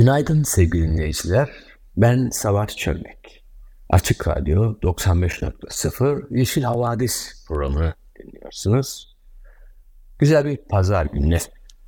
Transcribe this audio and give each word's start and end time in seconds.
Günaydın 0.00 0.42
sevgili 0.42 0.88
dinleyiciler. 0.88 1.50
Ben 1.96 2.28
Savaş 2.32 2.76
Çömlek. 2.76 3.44
Açık 3.90 4.28
Radyo 4.28 4.72
95.0 4.82 6.38
Yeşil 6.38 6.62
Havadis 6.62 7.44
programını 7.48 7.94
dinliyorsunuz. 8.18 9.16
Güzel 10.18 10.44
bir 10.44 10.56
pazar 10.56 11.06
gününe 11.06 11.38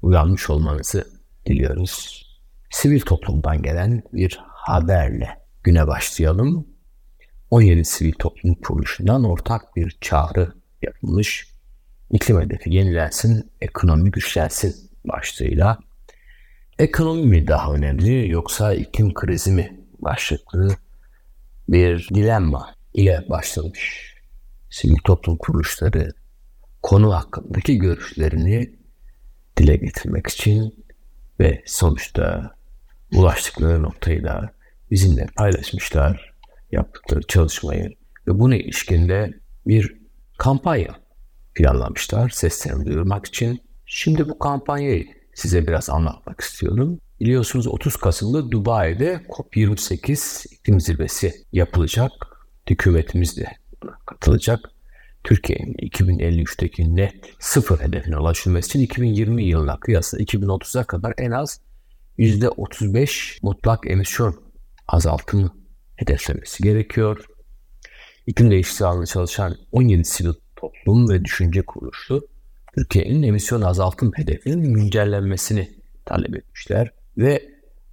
uyanmış 0.03 0.51
olmanızı 0.51 1.07
diliyoruz. 1.47 2.23
Sivil 2.71 3.01
toplumdan 3.01 3.63
gelen 3.63 4.03
bir 4.13 4.41
haberle 4.47 5.29
güne 5.65 5.87
başlayalım. 5.87 6.67
17 7.51 7.85
sivil 7.85 8.13
toplum 8.13 8.55
kuruluşundan 8.55 9.25
ortak 9.25 9.77
bir 9.77 9.97
çağrı 10.01 10.53
yapılmış. 10.83 11.49
İklim 12.11 12.41
hedefi 12.41 12.75
yenilensin, 12.75 13.51
ekonomi 13.61 14.11
güçlensin 14.11 14.91
başlığıyla 15.05 15.79
Ekonomi 16.83 17.27
mi 17.27 17.47
daha 17.47 17.75
önemli 17.75 18.31
yoksa 18.31 18.75
iklim 18.75 19.15
krizi 19.15 19.53
mi 19.53 19.81
başlıklı 19.99 20.77
bir 21.69 22.09
dilemma 22.15 22.75
ile 22.95 23.25
başlamış. 23.31 24.15
Sivil 24.71 24.97
toplum 25.05 25.37
kuruluşları 25.37 26.11
konu 26.83 27.15
hakkındaki 27.15 27.79
görüşlerini 27.79 28.77
dile 29.57 29.77
getirmek 29.77 30.27
için 30.27 30.85
ve 31.41 31.63
sonuçta 31.67 32.55
ulaştıkları 33.15 33.83
noktayı 33.83 34.25
da 34.25 34.53
bizimle 34.91 35.27
paylaşmışlar 35.37 36.35
yaptıkları 36.73 37.23
çalışmayı 37.23 37.91
ve 38.27 38.39
buna 38.39 38.57
ilişkinde 38.57 39.31
bir 39.67 39.97
kampanya 40.39 40.95
planlamışlar 41.55 42.29
seslerini 42.29 42.87
duyurmak 42.87 43.27
için. 43.27 43.63
Şimdi 43.87 44.29
bu 44.29 44.39
kampanyayı 44.39 45.22
size 45.35 45.67
biraz 45.67 45.91
anlatmak 45.91 46.41
istiyorum. 46.41 46.99
Biliyorsunuz 47.21 47.67
30 47.67 47.97
Kasım'da 47.97 48.51
Dubai'de 48.51 49.21
COP28 49.29 50.47
iklim 50.55 50.81
zirvesi 50.81 51.33
yapılacak. 51.53 52.13
Hükümetimiz 52.71 53.37
de 53.37 53.47
katılacak. 54.07 54.61
Türkiye'nin 55.25 55.75
2053'teki 55.75 56.97
net 56.97 57.15
sıfır 57.39 57.81
hedefine 57.81 58.17
ulaşılması 58.17 58.69
için 58.69 58.81
2020 58.81 59.45
yılına 59.45 59.81
kıyasla 59.81 60.19
2030'a 60.19 60.85
kadar 60.85 61.15
en 61.19 61.31
az 61.31 61.61
%35 62.19 63.39
mutlak 63.43 63.91
emisyon 63.91 64.43
azaltımı 64.89 65.55
hedeflemesi 65.97 66.63
gerekiyor. 66.63 67.25
İklim 68.27 68.51
değişikliği 68.51 68.87
alanında 68.87 69.07
çalışan 69.07 69.57
17 69.73 70.05
sivil 70.05 70.33
toplum 70.57 71.09
ve 71.09 71.25
düşünce 71.25 71.63
kuruluşu 71.63 72.29
Türkiye'nin 72.75 73.23
emisyon 73.23 73.63
azaltım 73.63 74.13
hedefinin 74.15 74.75
güncellenmesini 74.75 75.69
talep 76.05 76.37
etmişler 76.37 76.93
ve 77.19 77.43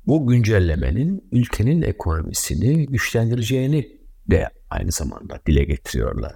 bu 0.07 0.27
güncellemenin 0.27 1.29
ülkenin 1.31 1.81
ekonomisini 1.81 2.85
güçlendireceğini 2.85 3.99
de 4.27 4.49
aynı 4.69 4.91
zamanda 4.91 5.39
dile 5.47 5.63
getiriyorlar. 5.63 6.35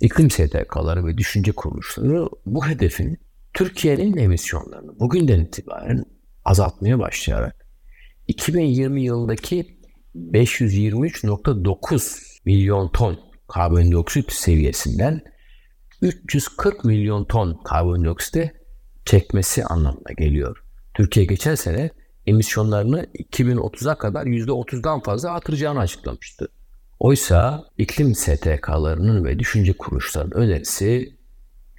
İklim 0.00 0.30
STK'ları 0.30 1.06
ve 1.06 1.18
düşünce 1.18 1.52
kuruluşları 1.52 2.28
bu 2.46 2.66
hedefin 2.66 3.18
Türkiye'nin 3.54 4.16
emisyonlarını 4.16 5.00
bugünden 5.00 5.40
itibaren 5.40 6.04
azaltmaya 6.44 6.98
başlayarak 6.98 7.66
2020 8.28 9.02
yılındaki 9.02 9.78
523.9 10.16 12.22
milyon 12.44 12.88
ton 12.88 13.18
karbondioksit 13.48 14.32
seviyesinden 14.32 15.31
340 16.02 16.84
milyon 16.84 17.24
ton 17.24 17.60
karbondioksiti 17.64 18.52
çekmesi 19.04 19.64
anlamına 19.64 20.12
geliyor. 20.18 20.64
Türkiye 20.94 21.26
geçen 21.26 21.54
sene 21.54 21.90
emisyonlarını 22.26 23.04
2030'a 23.32 23.94
kadar 23.94 24.26
%30'dan 24.26 25.00
fazla 25.00 25.32
artıracağını 25.32 25.78
açıklamıştı. 25.78 26.48
Oysa 26.98 27.64
iklim 27.78 28.14
STK'larının 28.14 29.24
ve 29.24 29.38
düşünce 29.38 29.72
kuruluşlarının 29.72 30.32
önerisi 30.34 31.16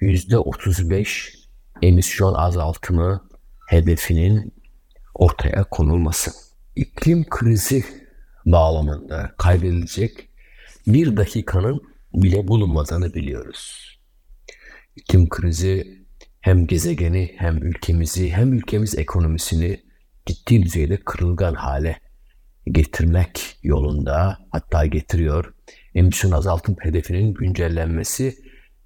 %35 0.00 1.34
emisyon 1.82 2.34
azaltımı 2.34 3.28
hedefinin 3.68 4.54
ortaya 5.14 5.64
konulması. 5.64 6.30
İklim 6.76 7.24
krizi 7.28 7.84
bağlamında 8.46 9.34
kaybedilecek 9.38 10.28
bir 10.86 11.16
dakikanın 11.16 11.82
bile 12.14 12.48
bulunmadığını 12.48 13.14
biliyoruz 13.14 13.93
iklim 14.96 15.28
krizi 15.28 16.04
hem 16.40 16.66
gezegeni 16.66 17.34
hem 17.36 17.56
ülkemizi 17.56 18.30
hem 18.32 18.52
ülkemiz 18.52 18.98
ekonomisini 18.98 19.80
ciddi 20.26 20.62
düzeyde 20.62 20.96
kırılgan 20.96 21.54
hale 21.54 22.00
getirmek 22.66 23.58
yolunda 23.62 24.38
hatta 24.50 24.86
getiriyor. 24.86 25.54
Emisyon 25.94 26.30
azaltım 26.30 26.76
hedefinin 26.80 27.34
güncellenmesi 27.34 28.34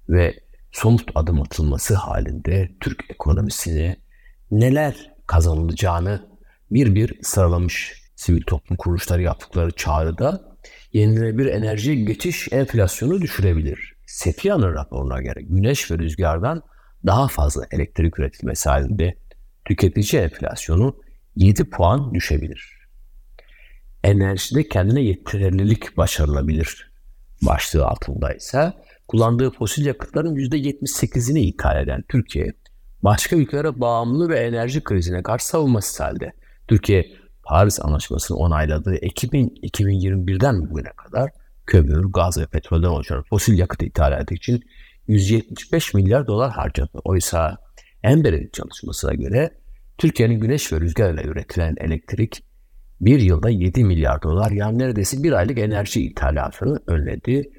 ve 0.09 0.39
somut 0.71 1.11
adım 1.15 1.41
atılması 1.41 1.95
halinde 1.95 2.69
Türk 2.79 3.03
ekonomisine 3.09 3.97
neler 4.51 5.11
kazanılacağını 5.27 6.29
bir 6.71 6.95
bir 6.95 7.23
sıralamış 7.23 8.03
sivil 8.15 8.41
toplum 8.41 8.77
kuruluşları 8.77 9.21
yaptıkları 9.21 9.71
çağrıda 9.71 10.41
yenilenebilir 10.93 11.53
enerji 11.53 12.05
geçiş 12.05 12.47
enflasyonu 12.51 13.21
düşürebilir. 13.21 13.98
Sefya'nın 14.09 14.73
raporuna 14.73 15.21
göre 15.21 15.41
güneş 15.41 15.91
ve 15.91 15.97
rüzgardan 15.97 16.63
daha 17.05 17.27
fazla 17.27 17.65
elektrik 17.71 18.19
üretilmesi 18.19 18.69
halinde 18.69 19.17
tüketici 19.65 20.21
enflasyonu 20.21 20.97
7 21.35 21.69
puan 21.69 22.13
düşebilir. 22.13 22.87
Enerjide 24.03 24.67
kendine 24.67 25.01
yeterlilik 25.01 25.97
başarılabilir 25.97 26.91
başlığı 27.41 27.85
altında 27.85 28.33
ise 28.33 28.73
kullandığı 29.07 29.51
fosil 29.51 29.85
yakıtların 29.85 30.35
%78'ini 30.35 31.39
ithal 31.39 31.83
eden 31.83 32.03
Türkiye, 32.09 32.53
başka 33.03 33.35
ülkelere 33.35 33.79
bağımlı 33.79 34.29
ve 34.29 34.39
enerji 34.39 34.83
krizine 34.83 35.23
karşı 35.23 35.47
savunması 35.47 36.03
halde 36.03 36.33
Türkiye 36.67 37.05
Paris 37.43 37.79
Anlaşması'nı 37.79 38.37
onayladığı 38.37 38.95
Ekim 38.95 39.29
2021'den 39.29 40.69
bugüne 40.69 40.91
kadar 40.97 41.31
kömür, 41.69 42.11
gaz 42.11 42.37
ve 42.37 42.45
petrolden 42.45 42.87
oluşan 42.87 43.23
fosil 43.23 43.57
yakıt 43.59 43.83
ithalatı 43.83 44.33
için 44.33 44.63
175 45.07 45.93
milyar 45.93 46.27
dolar 46.27 46.51
harcadı. 46.51 46.99
Oysa 47.03 47.57
Ember'in 48.03 48.49
çalışmasına 48.53 49.13
göre 49.13 49.51
Türkiye'nin 49.97 50.39
güneş 50.39 50.73
ve 50.73 50.81
rüzgarla 50.81 51.23
üretilen 51.23 51.75
elektrik 51.79 52.43
bir 53.01 53.19
yılda 53.19 53.49
7 53.49 53.83
milyar 53.83 54.21
dolar 54.21 54.51
yani 54.51 54.79
neredeyse 54.79 55.23
bir 55.23 55.31
aylık 55.31 55.57
enerji 55.57 56.01
ithalatını 56.01 56.79
önledi. 56.87 57.49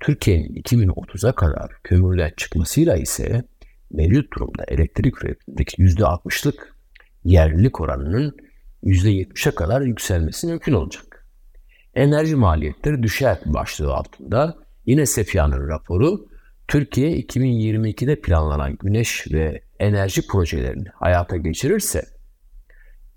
Türkiye'nin 0.00 0.62
2030'a 0.62 1.32
kadar 1.32 1.70
kömürden 1.84 2.32
çıkmasıyla 2.36 2.96
ise 2.96 3.44
mevcut 3.90 4.32
durumda 4.32 4.64
elektrik 4.68 5.24
üretimindeki 5.24 5.82
%60'lık 5.82 6.76
yerlilik 7.24 7.80
oranının 7.80 8.36
%70'e 8.82 9.54
kadar 9.54 9.80
yükselmesi 9.80 10.46
mümkün 10.46 10.72
olacak 10.72 11.15
enerji 11.96 12.36
maliyetleri 12.36 13.02
düşer 13.02 13.38
başlığı 13.46 13.94
altında 13.94 14.56
yine 14.86 15.06
Sefya'nın 15.06 15.68
raporu 15.68 16.26
Türkiye 16.68 17.20
2022'de 17.20 18.20
planlanan 18.20 18.76
güneş 18.76 19.26
ve 19.32 19.62
enerji 19.78 20.26
projelerini 20.26 20.88
hayata 20.94 21.36
geçirirse 21.36 22.04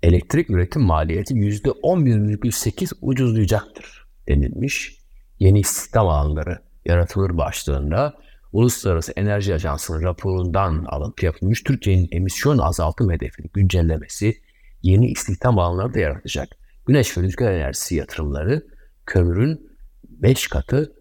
elektrik 0.02 0.50
üretim 0.50 0.82
maliyeti 0.82 1.34
%11,8 1.34 2.92
ucuzlayacaktır 3.00 4.06
denilmiş. 4.28 5.00
Yeni 5.38 5.60
istihdam 5.60 6.08
alanları 6.08 6.58
yaratılır 6.84 7.36
başlığında 7.36 8.14
Uluslararası 8.52 9.12
Enerji 9.12 9.54
Ajansı'nın 9.54 10.02
raporundan 10.02 10.84
alıntı 10.84 11.26
yapılmış 11.26 11.62
Türkiye'nin 11.62 12.08
emisyon 12.12 12.58
azaltım 12.58 13.10
hedefini 13.10 13.46
güncellemesi 13.54 14.34
yeni 14.82 15.10
istihdam 15.10 15.58
alanları 15.58 15.94
da 15.94 15.98
yaratacak 15.98 16.48
güneş 16.86 17.18
ve 17.18 17.22
rüzgar 17.22 17.52
enerjisi 17.52 17.94
yatırımları 17.94 18.66
kömürün 19.06 19.70
5 20.08 20.48
katı 20.48 20.92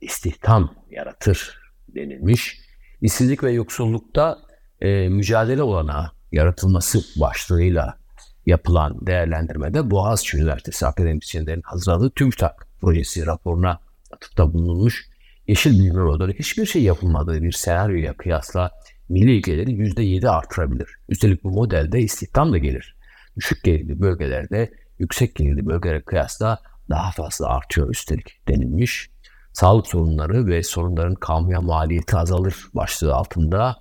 istihdam 0.00 0.74
yaratır 0.90 1.58
denilmiş. 1.88 2.60
İşsizlik 3.00 3.44
ve 3.44 3.52
yoksullukta 3.52 4.38
e, 4.80 5.08
mücadele 5.08 5.62
olanağı 5.62 6.10
yaratılması 6.32 7.20
başlığıyla 7.20 7.98
yapılan 8.46 9.06
değerlendirmede 9.06 9.90
Boğaziçi 9.90 10.36
Üniversitesi 10.36 10.86
akademisyenlerin 10.86 11.62
hazırladığı 11.62 12.10
TÜBİTAK 12.10 12.66
projesi 12.80 13.26
raporuna 13.26 13.80
atıfta 14.12 14.52
bulunmuş. 14.52 15.06
Yeşil 15.48 15.78
büyüme 15.78 16.02
modeli 16.02 16.38
hiçbir 16.38 16.66
şey 16.66 16.82
yapılmadığı 16.82 17.42
bir 17.42 17.52
senaryoya 17.52 18.16
kıyasla 18.16 18.70
milli 19.08 19.42
geliri 19.42 19.70
%7 19.70 20.28
artırabilir. 20.28 20.88
Üstelik 21.08 21.44
bu 21.44 21.50
modelde 21.50 22.00
istihdam 22.00 22.52
da 22.52 22.58
gelir. 22.58 22.96
Düşük 23.36 23.64
gelirli 23.64 24.00
bölgelerde 24.00 24.70
yüksek 24.98 25.34
gelirli 25.34 25.66
bölgelere 25.66 26.02
kıyasla 26.02 26.58
daha 26.90 27.10
fazla 27.10 27.48
artıyor 27.48 27.90
üstelik 27.90 28.40
denilmiş. 28.48 29.10
Sağlık 29.52 29.86
sorunları 29.86 30.46
ve 30.46 30.62
sorunların 30.62 31.14
kamuya 31.14 31.60
maliyeti 31.60 32.16
azalır 32.16 32.66
başlığı 32.74 33.14
altında 33.14 33.76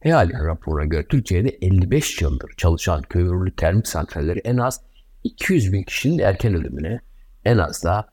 Heal'in 0.00 0.44
raporuna 0.44 0.84
göre 0.84 1.06
Türkiye'de 1.08 1.48
55 1.48 2.20
yıldır 2.22 2.50
çalışan 2.56 3.02
kömürlü 3.02 3.56
termik 3.56 3.86
santralleri 3.86 4.38
en 4.38 4.56
az 4.56 4.80
200 5.24 5.72
bin 5.72 5.82
kişinin 5.82 6.18
erken 6.18 6.54
ölümüne 6.54 7.00
en 7.44 7.58
az 7.58 7.84
da 7.84 8.08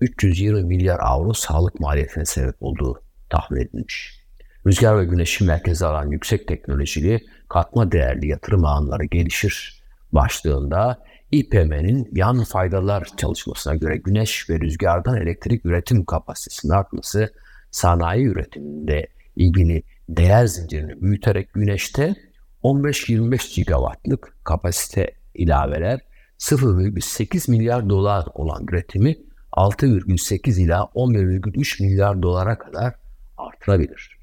320 0.00 0.62
milyar 0.62 0.98
avro 1.00 1.32
sağlık 1.32 1.80
maliyetine 1.80 2.24
sebep 2.24 2.56
olduğu 2.60 3.02
tahmin 3.30 3.60
edilmiş. 3.60 4.22
Rüzgar 4.66 4.98
ve 4.98 5.04
güneşi 5.04 5.44
merkeze 5.44 5.86
alan 5.86 6.10
yüksek 6.10 6.48
teknolojili 6.48 7.20
katma 7.48 7.92
değerli 7.92 8.28
yatırım 8.28 8.64
ağları 8.64 9.04
gelişir 9.04 9.82
başlığında 10.12 10.98
İPM'nin 11.32 12.08
yan 12.12 12.44
faydalar 12.44 13.08
çalışmasına 13.16 13.74
göre 13.74 13.96
güneş 13.96 14.50
ve 14.50 14.60
rüzgardan 14.60 15.16
elektrik 15.16 15.66
üretim 15.66 16.04
kapasitesinin 16.04 16.72
artması 16.72 17.32
sanayi 17.70 18.26
üretiminde 18.26 19.06
ilgili 19.36 19.82
değer 20.08 20.46
zincirini 20.46 21.02
büyüterek 21.02 21.52
güneşte 21.54 22.14
15-25 22.62 23.54
gigawattlık 23.56 24.36
kapasite 24.44 25.10
ilaveler 25.34 26.00
0,8 26.38 27.50
milyar 27.50 27.88
dolar 27.88 28.26
olan 28.34 28.66
üretimi 28.70 29.16
6,8 29.52 30.60
ila 30.60 30.78
11,3 30.94 31.82
milyar 31.82 32.22
dolara 32.22 32.58
kadar 32.58 32.94
artırabilir. 33.36 34.18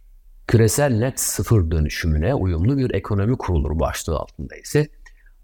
Küresel 0.47 0.91
net 0.91 1.19
sıfır 1.19 1.71
dönüşümüne 1.71 2.33
uyumlu 2.33 2.77
bir 2.77 2.93
ekonomi 2.93 3.37
kurulur 3.37 3.79
başlığı 3.79 4.17
altında 4.17 4.55
ise 4.55 4.87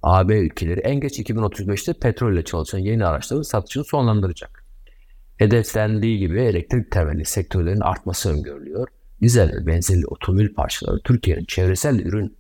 AB 0.06 0.40
ülkeleri 0.40 0.80
en 0.80 1.00
geç 1.00 1.20
2035'te 1.20 1.94
petrolle 1.94 2.44
çalışan 2.44 2.80
yeni 2.80 3.06
araçların 3.06 3.42
satışını 3.42 3.84
sonlandıracak. 3.84 4.66
Hedeflendiği 5.38 6.20
gibi 6.20 6.42
elektrik 6.42 6.92
temelli 6.92 7.26
sektörlerin 7.26 7.80
artması 7.80 8.34
öngörülüyor. 8.34 8.88
Dizel 9.22 9.54
ve 9.54 9.68
benzerli 9.68 10.06
otomobil 10.06 10.54
parçaları 10.54 11.00
Türkiye'nin 11.04 11.46
çevresel 11.46 12.00
ürün 12.00 12.38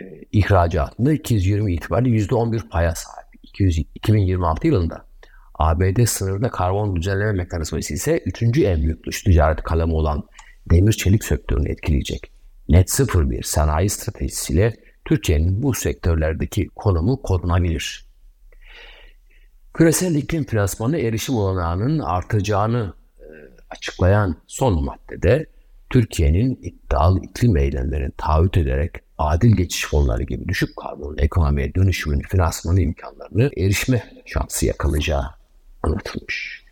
e, 0.00 0.04
ihracatında 0.32 1.12
220 1.12 1.74
itibariyle 1.74 2.16
%11 2.16 2.68
paya 2.68 2.94
sahip. 2.94 3.28
200, 3.42 3.78
2026 3.78 4.66
yılında 4.66 5.06
ABD 5.54 6.04
sınırında 6.04 6.50
karbon 6.50 6.96
düzenleme 6.96 7.32
mekanizması 7.32 7.94
ise 7.94 8.22
3. 8.26 8.42
en 8.58 8.82
büyük 8.82 9.06
dış 9.06 9.22
ticaret 9.22 9.62
kalemi 9.62 9.92
olan 9.92 10.22
demir 10.70 10.92
çelik 10.92 11.24
sektörünü 11.24 11.68
etkileyecek. 11.68 12.32
Net 12.68 12.90
sıfır 12.90 13.30
bir 13.30 13.42
sanayi 13.42 13.90
stratejisiyle 13.90 14.81
Türkiye'nin 15.12 15.62
bu 15.62 15.74
sektörlerdeki 15.74 16.68
konumu 16.76 17.22
korunabilir. 17.22 18.06
Küresel 19.74 20.14
iklim 20.14 20.44
finansmanı 20.44 20.98
erişim 20.98 21.34
olanağının 21.34 21.98
artacağını 21.98 22.94
e, 23.20 23.24
açıklayan 23.70 24.36
son 24.46 24.84
maddede 24.84 25.46
Türkiye'nin 25.90 26.58
iddialı 26.62 27.20
iklim 27.20 27.56
eylemlerini 27.56 28.10
taahhüt 28.16 28.56
ederek 28.56 28.94
adil 29.18 29.56
geçiş 29.56 29.86
fonları 29.86 30.22
gibi 30.22 30.48
düşük 30.48 30.76
karbon 30.76 31.16
ekonomiye 31.18 31.74
dönüşümün 31.74 32.20
finansmanı 32.20 32.80
imkanlarını 32.80 33.50
erişme 33.56 34.02
şansı 34.26 34.66
yakalayacağı 34.66 35.24
anlatılmış. 35.82 36.64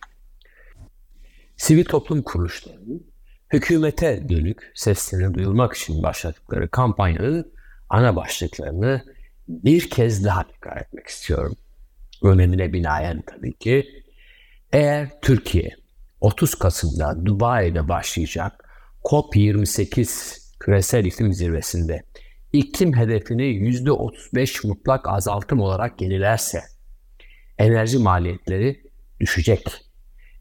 Sivil 1.56 1.84
toplum 1.84 2.22
kuruluşlarının 2.22 3.06
hükümete 3.52 4.28
dönük 4.28 4.72
seslerini 4.74 5.34
duyulmak 5.34 5.76
için 5.76 6.02
başladıkları 6.02 6.68
kampanyanın 6.68 7.59
ana 7.90 8.16
başlıklarını 8.16 9.04
bir 9.48 9.90
kez 9.90 10.24
daha 10.24 10.48
tekrar 10.48 10.76
etmek 10.76 11.06
istiyorum. 11.06 11.56
Önemine 12.22 12.72
binaen 12.72 13.22
tabii 13.26 13.58
ki. 13.58 13.86
Eğer 14.72 15.20
Türkiye 15.22 15.70
30 16.20 16.54
Kasım'da 16.54 17.26
Dubai'de 17.26 17.88
başlayacak 17.88 18.64
COP28 19.04 20.40
küresel 20.60 21.04
iklim 21.04 21.32
zirvesinde 21.32 22.02
iklim 22.52 22.96
hedefini 22.96 23.42
%35 23.42 24.66
mutlak 24.66 25.08
azaltım 25.08 25.60
olarak 25.60 26.00
yenilerse 26.00 26.62
enerji 27.58 27.98
maliyetleri 27.98 28.82
düşecek. 29.20 29.66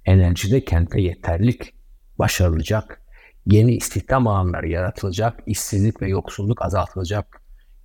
Enerjide 0.05 0.65
kente 0.65 1.01
yeterlik 1.01 1.73
başarılacak. 2.19 3.01
Yeni 3.45 3.75
istihdam 3.75 4.27
alanları 4.27 4.69
yaratılacak. 4.69 5.39
işsizlik 5.45 6.01
ve 6.01 6.09
yoksulluk 6.09 6.61
azaltılacak. 6.61 7.38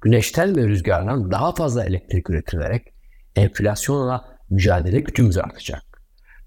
Güneşten 0.04 0.56
ve 0.56 0.68
rüzgardan 0.68 1.30
daha 1.30 1.54
fazla 1.54 1.84
elektrik 1.84 2.30
üretilerek 2.30 2.94
enflasyonla 3.36 4.38
mücadele 4.50 5.00
gücümüz 5.00 5.38
artacak 5.38 5.94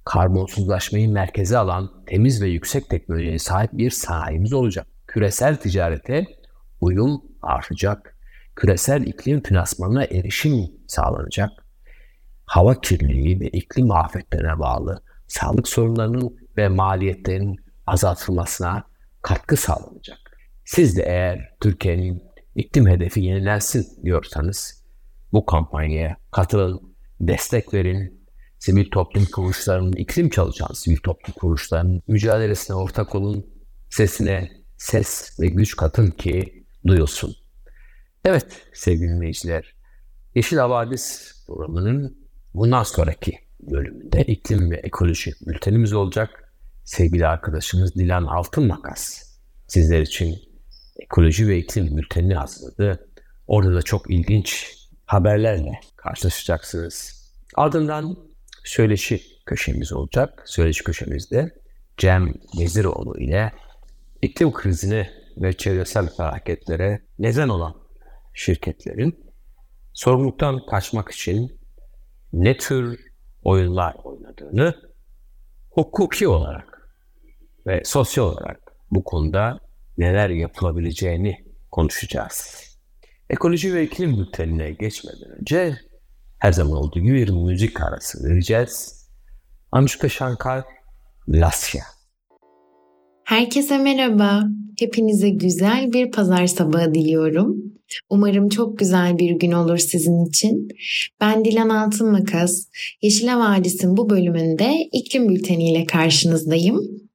karbonsuzlaşmayı 0.07 1.09
merkeze 1.09 1.57
alan 1.57 2.03
temiz 2.05 2.41
ve 2.41 2.47
yüksek 2.47 2.89
teknolojiye 2.89 3.39
sahip 3.39 3.73
bir 3.73 3.91
sanayimiz 3.91 4.53
olacak. 4.53 4.87
Küresel 5.07 5.55
ticarete 5.55 6.25
uyum 6.81 7.21
artacak. 7.41 8.17
Küresel 8.55 9.01
iklim 9.01 9.43
finansmanına 9.43 10.03
erişim 10.03 10.71
sağlanacak. 10.87 11.49
Hava 12.45 12.81
kirliliği 12.81 13.39
ve 13.39 13.47
iklim 13.47 13.91
afetlerine 13.91 14.59
bağlı 14.59 15.03
sağlık 15.27 15.67
sorunlarının 15.67 16.37
ve 16.57 16.67
maliyetlerin 16.67 17.55
azaltılmasına 17.87 18.83
katkı 19.21 19.57
sağlanacak. 19.57 20.17
Siz 20.65 20.97
de 20.97 21.03
eğer 21.03 21.55
Türkiye'nin 21.61 22.23
iklim 22.57 22.87
hedefi 22.87 23.21
yenilensin 23.21 24.03
diyorsanız 24.03 24.83
bu 25.33 25.45
kampanyaya 25.45 26.17
katılın, 26.31 26.95
destek 27.19 27.73
verin, 27.73 28.27
sivil 28.59 28.89
toplum 28.89 29.25
kuruluşlarının, 29.25 29.91
iklim 29.93 30.29
çalışan 30.29 30.73
sivil 30.73 30.97
toplum 30.97 31.33
kuruluşlarının 31.33 32.01
mücadelesine 32.07 32.75
ortak 32.75 33.15
olun, 33.15 33.45
sesine 33.89 34.51
ses 34.77 35.39
ve 35.39 35.47
güç 35.47 35.75
katın 35.75 36.11
ki 36.11 36.65
duyulsun. 36.87 37.35
Evet 38.25 38.47
sevgili 38.73 39.09
dinleyiciler, 39.09 39.75
Yeşil 40.35 40.57
Havadis 40.57 41.33
programının 41.47 42.17
bundan 42.53 42.83
sonraki 42.83 43.33
bölümünde 43.59 44.23
iklim 44.23 44.71
ve 44.71 44.75
ekoloji 44.75 45.33
bültenimiz 45.47 45.93
olacak. 45.93 46.53
Sevgili 46.83 47.27
arkadaşımız 47.27 47.95
Dilan 47.95 48.23
Altın 48.23 48.67
Makas 48.67 49.23
sizler 49.67 50.01
için 50.01 50.46
ekoloji 50.99 51.47
ve 51.47 51.57
iklim 51.57 51.97
bültenini 51.97 52.35
hazırladı. 52.35 53.09
Orada 53.47 53.73
da 53.73 53.81
çok 53.81 54.11
ilginç 54.11 54.77
haberlerle 55.05 55.79
karşılaşacaksınız. 55.95 57.17
Ardından 57.55 58.17
söyleşi 58.63 59.21
köşemiz 59.45 59.93
olacak. 59.93 60.43
Söyleşi 60.45 60.83
köşemizde 60.83 61.51
Cem 61.97 62.33
Geziroğlu 62.57 63.19
ile 63.19 63.51
iklim 64.21 64.53
krizine 64.53 65.09
ve 65.37 65.53
çevresel 65.53 66.09
felaketlere 66.09 67.01
neden 67.19 67.49
olan 67.49 67.75
şirketlerin 68.33 69.25
sorumluluktan 69.93 70.65
kaçmak 70.65 71.11
için 71.11 71.59
ne 72.33 72.57
tür 72.57 72.99
oyunlar 73.43 73.95
oynadığını 74.03 74.75
hukuki 75.69 76.27
olarak 76.27 76.91
ve 77.67 77.81
sosyal 77.85 78.25
olarak 78.25 78.59
bu 78.91 79.03
konuda 79.03 79.59
neler 79.97 80.29
yapılabileceğini 80.29 81.37
konuşacağız. 81.71 82.67
Ekoloji 83.29 83.73
ve 83.73 83.83
iklim 83.83 84.17
bültenine 84.17 84.71
geçmeden 84.71 85.39
önce 85.39 85.75
her 86.39 86.51
zaman 86.51 86.77
olduğu 86.77 86.99
gibi 86.99 87.13
bir 87.13 87.29
müzik 87.29 87.81
arası 87.81 88.23
vereceğiz. 88.23 89.07
Anushka 89.71 90.09
Shankar, 90.09 90.63
Lasya. 91.27 91.83
Herkese 93.23 93.77
merhaba. 93.77 94.43
Hepinize 94.79 95.29
güzel 95.29 95.93
bir 95.93 96.11
pazar 96.11 96.47
sabahı 96.47 96.93
diliyorum. 96.93 97.55
Umarım 98.09 98.49
çok 98.49 98.79
güzel 98.79 99.19
bir 99.19 99.31
gün 99.31 99.51
olur 99.51 99.77
sizin 99.77 100.25
için. 100.25 100.67
Ben 101.21 101.45
Dilan 101.45 101.69
Altın 101.69 102.11
Makas. 102.11 102.67
Yeşil 103.01 103.27
Vadisi'nin 103.27 103.97
bu 103.97 104.09
bölümünde 104.09 104.73
iklim 104.91 105.29
bülteniyle 105.29 105.85
karşınızdayım. 105.85 107.06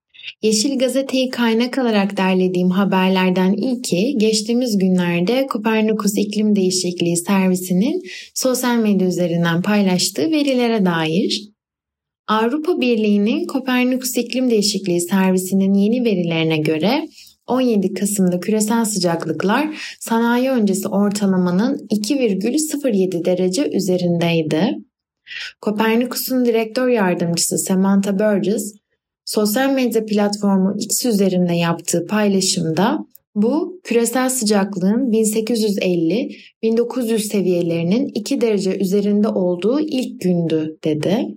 Yeşil 0.42 0.78
Gazete'yi 0.78 1.30
kaynak 1.30 1.78
alarak 1.78 2.16
derlediğim 2.16 2.70
haberlerden 2.70 3.52
ilki 3.52 4.14
geçtiğimiz 4.18 4.78
günlerde 4.78 5.46
Kopernikus 5.46 6.18
İklim 6.18 6.56
Değişikliği 6.56 7.16
Servisi'nin 7.16 8.02
sosyal 8.34 8.76
medya 8.76 9.08
üzerinden 9.08 9.62
paylaştığı 9.62 10.30
verilere 10.30 10.84
dair. 10.84 11.52
Avrupa 12.28 12.80
Birliği'nin 12.80 13.46
Kopernikus 13.46 14.16
İklim 14.16 14.50
Değişikliği 14.50 15.00
Servisi'nin 15.00 15.74
yeni 15.74 16.04
verilerine 16.04 16.58
göre 16.58 17.08
17 17.46 17.94
Kasım'da 17.94 18.40
küresel 18.40 18.84
sıcaklıklar 18.84 19.96
sanayi 20.00 20.50
öncesi 20.50 20.88
ortalamanın 20.88 21.86
2,07 21.90 23.24
derece 23.24 23.70
üzerindeydi. 23.70 24.78
Kopernikus'un 25.60 26.44
direktör 26.44 26.88
yardımcısı 26.88 27.58
Samantha 27.58 28.18
Burgess, 28.18 28.74
sosyal 29.24 29.72
medya 29.72 30.06
platformu 30.06 30.74
X 30.78 31.06
üzerinde 31.06 31.54
yaptığı 31.54 32.06
paylaşımda 32.06 32.98
bu 33.34 33.80
küresel 33.84 34.28
sıcaklığın 34.28 35.12
1850-1900 35.12 37.18
seviyelerinin 37.18 38.10
2 38.14 38.40
derece 38.40 38.78
üzerinde 38.78 39.28
olduğu 39.28 39.80
ilk 39.80 40.20
gündü 40.20 40.78
dedi. 40.84 41.34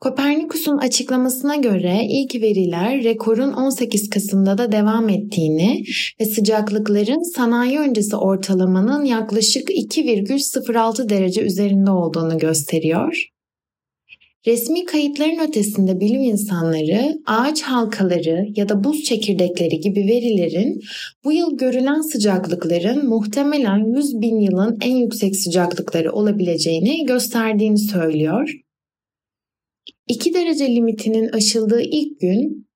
Kopernikus'un 0.00 0.78
açıklamasına 0.78 1.56
göre 1.56 2.00
ilk 2.08 2.34
veriler 2.34 3.04
rekorun 3.04 3.52
18 3.52 4.10
Kasım'da 4.10 4.58
da 4.58 4.72
devam 4.72 5.08
ettiğini 5.08 5.84
ve 6.20 6.24
sıcaklıkların 6.24 7.34
sanayi 7.34 7.78
öncesi 7.78 8.16
ortalamanın 8.16 9.04
yaklaşık 9.04 9.70
2,06 9.70 11.08
derece 11.08 11.42
üzerinde 11.42 11.90
olduğunu 11.90 12.38
gösteriyor. 12.38 13.31
Resmi 14.46 14.84
kayıtların 14.84 15.48
ötesinde 15.48 16.00
bilim 16.00 16.22
insanları 16.22 17.18
ağaç 17.26 17.62
halkaları 17.62 18.46
ya 18.56 18.68
da 18.68 18.84
buz 18.84 19.02
çekirdekleri 19.02 19.80
gibi 19.80 20.00
verilerin 20.00 20.80
bu 21.24 21.32
yıl 21.32 21.56
görülen 21.58 22.00
sıcaklıkların 22.00 23.08
muhtemelen 23.08 23.96
100 23.96 24.20
bin 24.20 24.40
yılın 24.40 24.78
en 24.82 24.96
yüksek 24.96 25.36
sıcaklıkları 25.36 26.12
olabileceğini 26.12 27.06
gösterdiğini 27.06 27.78
söylüyor. 27.78 28.50
2 30.08 30.34
derece 30.34 30.74
limitinin 30.74 31.28
aşıldığı 31.28 31.82
ilk 31.82 32.20
gün 32.20 32.66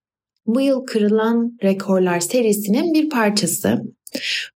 bu 0.45 0.61
yıl 0.61 0.85
kırılan 0.85 1.57
rekorlar 1.63 2.19
serisinin 2.19 2.93
bir 2.93 3.09
parçası. 3.09 3.81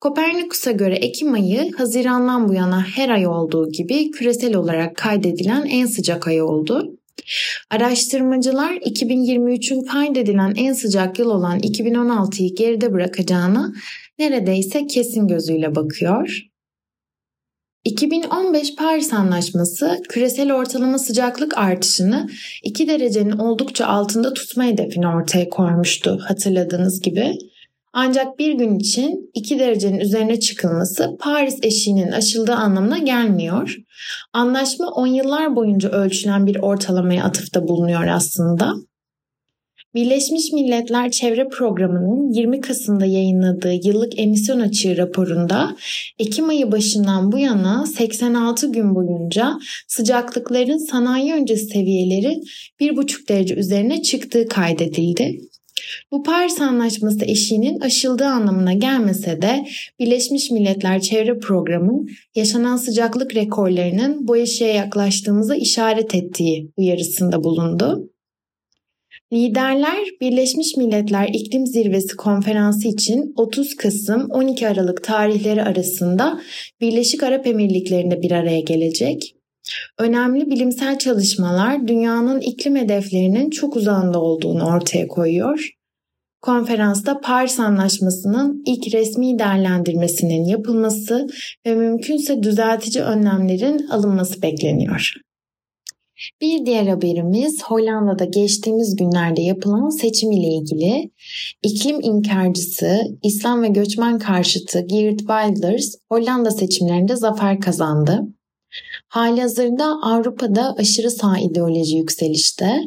Kopernikus'a 0.02 0.72
göre 0.72 0.96
Ekim 0.96 1.34
ayı 1.34 1.72
Haziran'dan 1.72 2.50
bu 2.50 2.54
yana 2.54 2.82
her 2.82 3.10
ay 3.10 3.28
olduğu 3.28 3.72
gibi 3.72 4.12
küresel 4.12 4.56
olarak 4.56 4.96
kaydedilen 4.96 5.66
en 5.66 5.86
sıcak 5.86 6.28
ay 6.28 6.42
oldu. 6.42 6.99
Araştırmacılar 7.70 8.74
2023'ün 8.74 9.82
kaydedilen 9.82 10.54
en 10.56 10.74
sıcak 10.74 11.20
yıl 11.20 11.30
olan 11.30 11.60
2016'yı 11.60 12.56
geride 12.56 12.94
bırakacağını 12.94 13.74
neredeyse 14.20 14.88
kesin 14.88 15.28
gözüyle 15.28 15.76
bakıyor. 15.76 16.50
2015 17.84 18.76
Paris 18.76 19.14
Anlaşması 19.14 20.02
küresel 20.10 20.54
ortalama 20.54 21.00
sıcaklık 21.00 21.58
artışını 21.58 22.30
2 22.64 22.88
derecenin 22.88 23.38
oldukça 23.38 23.86
altında 23.86 24.34
tutma 24.34 24.64
hedefini 24.64 25.08
ortaya 25.08 25.50
koymuştu 25.50 26.20
hatırladığınız 26.28 27.02
gibi. 27.02 27.38
Ancak 27.94 28.40
bir 28.40 28.54
gün 28.54 28.80
için 28.80 29.32
2 29.34 29.60
derecenin 29.60 30.00
üzerine 30.00 30.40
çıkılması 30.40 31.18
Paris 31.20 31.60
eşiğinin 31.62 32.12
aşıldığı 32.12 32.56
anlamına 32.56 32.98
gelmiyor. 32.98 33.76
Anlaşma 34.34 34.88
10 34.88 35.08
yıllar 35.08 35.56
boyunca 35.56 35.90
ölçülen 35.90 36.48
bir 36.48 36.56
ortalamaya 36.56 37.24
atıfta 37.24 37.68
bulunuyor 37.68 38.08
aslında. 38.08 38.74
Birleşmiş 39.94 40.52
Milletler 40.52 41.12
Çevre 41.12 41.48
Programı'nın 41.48 42.34
20 42.34 42.62
Kasım'da 42.62 43.06
yayınladığı 43.06 43.74
yıllık 43.74 44.20
emisyon 44.20 44.60
açığı 44.60 44.98
raporunda 44.98 45.76
Ekim 46.20 46.50
ayı 46.50 46.72
başından 46.72 47.32
bu 47.32 47.38
yana 47.38 47.86
86 47.86 48.72
gün 48.72 48.96
boyunca 48.96 49.60
sıcaklıkların 49.88 50.78
sanayi 50.78 51.34
öncesi 51.34 51.66
seviyeleri 51.66 52.42
1,5 52.80 53.28
derece 53.30 53.56
üzerine 53.56 54.02
çıktığı 54.02 54.48
kaydedildi. 54.48 55.40
Bu 56.12 56.24
Paris 56.24 56.62
Anlaşması 56.62 57.26
eşiğinin 57.26 57.80
aşıldığı 57.80 58.26
anlamına 58.26 58.74
gelmese 58.74 59.42
de 59.42 59.66
Birleşmiş 60.00 60.52
Milletler 60.52 61.02
Çevre 61.02 61.40
Programı 61.40 62.06
yaşanan 62.36 62.78
sıcaklık 62.78 63.36
rekorlarının 63.36 64.28
bu 64.28 64.38
eşiğe 64.38 64.74
yaklaştığımıza 64.74 65.56
işaret 65.56 66.16
ettiği 66.16 66.72
uyarısında 66.78 67.44
bulundu. 67.44 68.10
Liderler 69.34 70.08
Birleşmiş 70.22 70.78
Milletler 70.78 71.30
İklim 71.34 71.68
Zirvesi 71.68 72.16
konferansı 72.16 72.88
için 72.88 73.34
30 73.38 73.76
Kasım 73.76 74.32
12 74.32 74.68
Aralık 74.68 75.04
tarihleri 75.04 75.64
arasında 75.64 76.42
Birleşik 76.82 77.24
Arap 77.24 77.48
Emirlikleri'nde 77.48 78.22
bir 78.22 78.32
araya 78.32 78.60
gelecek. 78.60 79.36
Önemli 79.98 80.50
bilimsel 80.52 80.98
çalışmalar 80.98 81.88
dünyanın 81.88 82.42
iklim 82.42 82.76
hedeflerinin 82.76 83.50
çok 83.50 83.76
uzağında 83.76 84.22
olduğunu 84.22 84.66
ortaya 84.66 85.08
koyuyor. 85.08 85.79
Konferansta 86.42 87.20
Paris 87.20 87.60
Anlaşması'nın 87.60 88.64
ilk 88.66 88.94
resmi 88.94 89.40
değerlendirmesinin 89.40 90.46
yapılması 90.46 91.28
ve 91.66 91.76
mümkünse 91.76 92.44
düzeltici 92.44 93.04
önlemlerin 93.04 93.88
alınması 93.88 94.42
bekleniyor. 94.42 95.14
Bir 96.42 96.66
diğer 96.66 96.88
haberimiz 96.88 97.64
Hollanda'da 97.64 98.26
geçtiğimiz 98.26 98.96
günlerde 98.96 99.42
yapılan 99.42 99.90
seçim 99.90 100.32
ile 100.32 100.48
ilgili. 100.48 101.12
İklim 101.64 102.02
inkarcısı, 102.02 103.00
İslam 103.24 103.64
ve 103.64 103.68
göçmen 103.68 104.20
karşıtı 104.20 104.80
Geert 104.80 105.20
Wilders 105.20 105.96
Hollanda 106.12 106.52
seçimlerinde 106.52 107.16
zafer 107.16 107.60
kazandı. 107.60 108.22
Halihazırda 109.10 110.00
Avrupa'da 110.02 110.76
aşırı 110.78 111.12
sağ 111.12 111.38
ideoloji 111.38 111.98
yükselişte. 111.98 112.82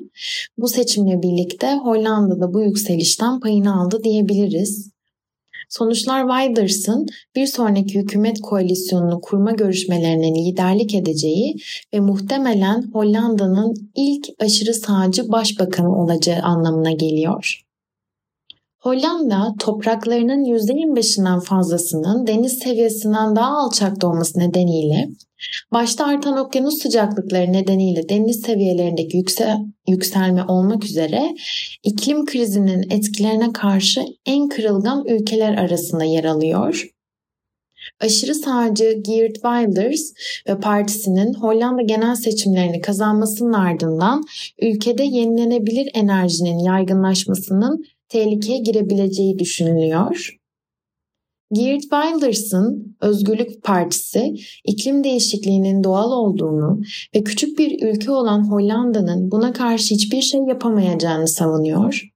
Bu 0.59 0.69
seçimle 0.69 1.23
birlikte 1.23 1.75
Hollanda'da 1.75 2.55
bu 2.55 2.61
yükselişten 2.61 3.41
payını 3.41 3.81
aldı 3.81 4.05
diyebiliriz. 4.05 4.91
Sonuçlar 5.69 6.29
Wilders'ın 6.29 7.07
bir 7.37 7.47
sonraki 7.47 7.99
hükümet 7.99 8.41
koalisyonunu 8.41 9.21
kurma 9.21 9.53
görüşmelerine 9.53 10.35
liderlik 10.35 10.95
edeceği 10.95 11.57
ve 11.95 12.01
muhtemelen 12.01 12.91
Hollanda'nın 12.93 13.75
ilk 13.97 14.27
aşırı 14.39 14.75
sağcı 14.75 15.29
başbakanı 15.29 16.03
olacağı 16.03 16.43
anlamına 16.43 16.93
geliyor. 16.93 17.63
Hollanda 18.79 19.55
topraklarının 19.59 20.45
%25'inden 20.45 21.41
fazlasının 21.41 22.27
deniz 22.27 22.59
seviyesinden 22.59 23.37
daha 23.37 23.57
alçakta 23.59 24.09
olması 24.09 24.39
nedeniyle 24.39 25.09
başta 25.73 26.07
artan 26.07 26.39
okyanus 26.39 26.83
sıcaklıkları 26.83 27.53
nedeniyle 27.53 28.09
deniz 28.09 28.41
seviyelerindeki 28.41 29.17
yüksel, 29.17 29.59
yükselme 29.89 30.45
olmak 30.45 30.85
üzere 30.85 31.35
iklim 31.83 32.27
krizinin 32.27 32.91
etkilerine 32.91 33.53
karşı 33.53 34.05
en 34.27 34.49
kırılgan 34.49 35.05
ülkeler 35.07 35.55
arasında 35.55 36.05
yer 36.05 36.25
alıyor. 36.25 36.93
Aşırı 38.01 38.35
sağcı 38.35 39.03
Geert 39.03 39.35
Wilders 39.35 40.13
ve 40.49 40.61
partisinin 40.61 41.35
Hollanda 41.35 41.83
genel 41.83 42.15
seçimlerini 42.15 42.81
kazanmasının 42.81 43.53
ardından 43.53 44.25
ülkede 44.63 45.03
yenilenebilir 45.03 45.91
enerjinin 45.95 46.59
yaygınlaşmasının 46.59 47.85
tehlikeye 48.09 48.59
girebileceği 48.59 49.39
düşünülüyor. 49.39 50.42
Geert 51.53 51.83
Wilders'ın 51.83 52.97
Özgürlük 53.01 53.63
Partisi 53.63 54.35
iklim 54.65 55.05
değişikliğinin 55.05 55.85
doğal 55.85 56.13
olduğunu 56.13 56.81
ve 57.15 57.25
küçük 57.25 57.59
bir 57.59 57.89
ülke 57.89 58.11
olan 58.11 58.51
Hollanda'nın 58.51 59.31
buna 59.31 59.53
karşı 59.53 59.95
hiçbir 59.95 60.23
şey 60.23 60.41
yapamayacağını 60.41 61.29
savunuyor. 61.29 62.12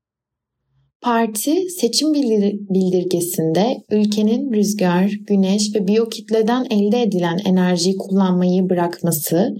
Parti 1.00 1.70
seçim 1.70 2.14
bildirgesinde 2.14 3.84
ülkenin 3.90 4.52
rüzgar, 4.52 5.10
güneş 5.26 5.74
ve 5.74 5.86
biyokitleden 5.86 6.66
elde 6.70 7.02
edilen 7.02 7.38
enerjiyi 7.44 7.96
kullanmayı 7.96 8.70
bırakması, 8.70 9.56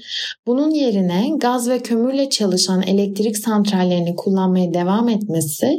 bunun 0.47 0.71
yerine 0.71 1.29
gaz 1.37 1.69
ve 1.69 1.79
kömürle 1.79 2.31
çalışan 2.31 2.83
elektrik 2.83 3.39
santrallerini 3.39 4.17
kullanmaya 4.17 4.75
devam 4.75 5.09
etmesi 5.09 5.77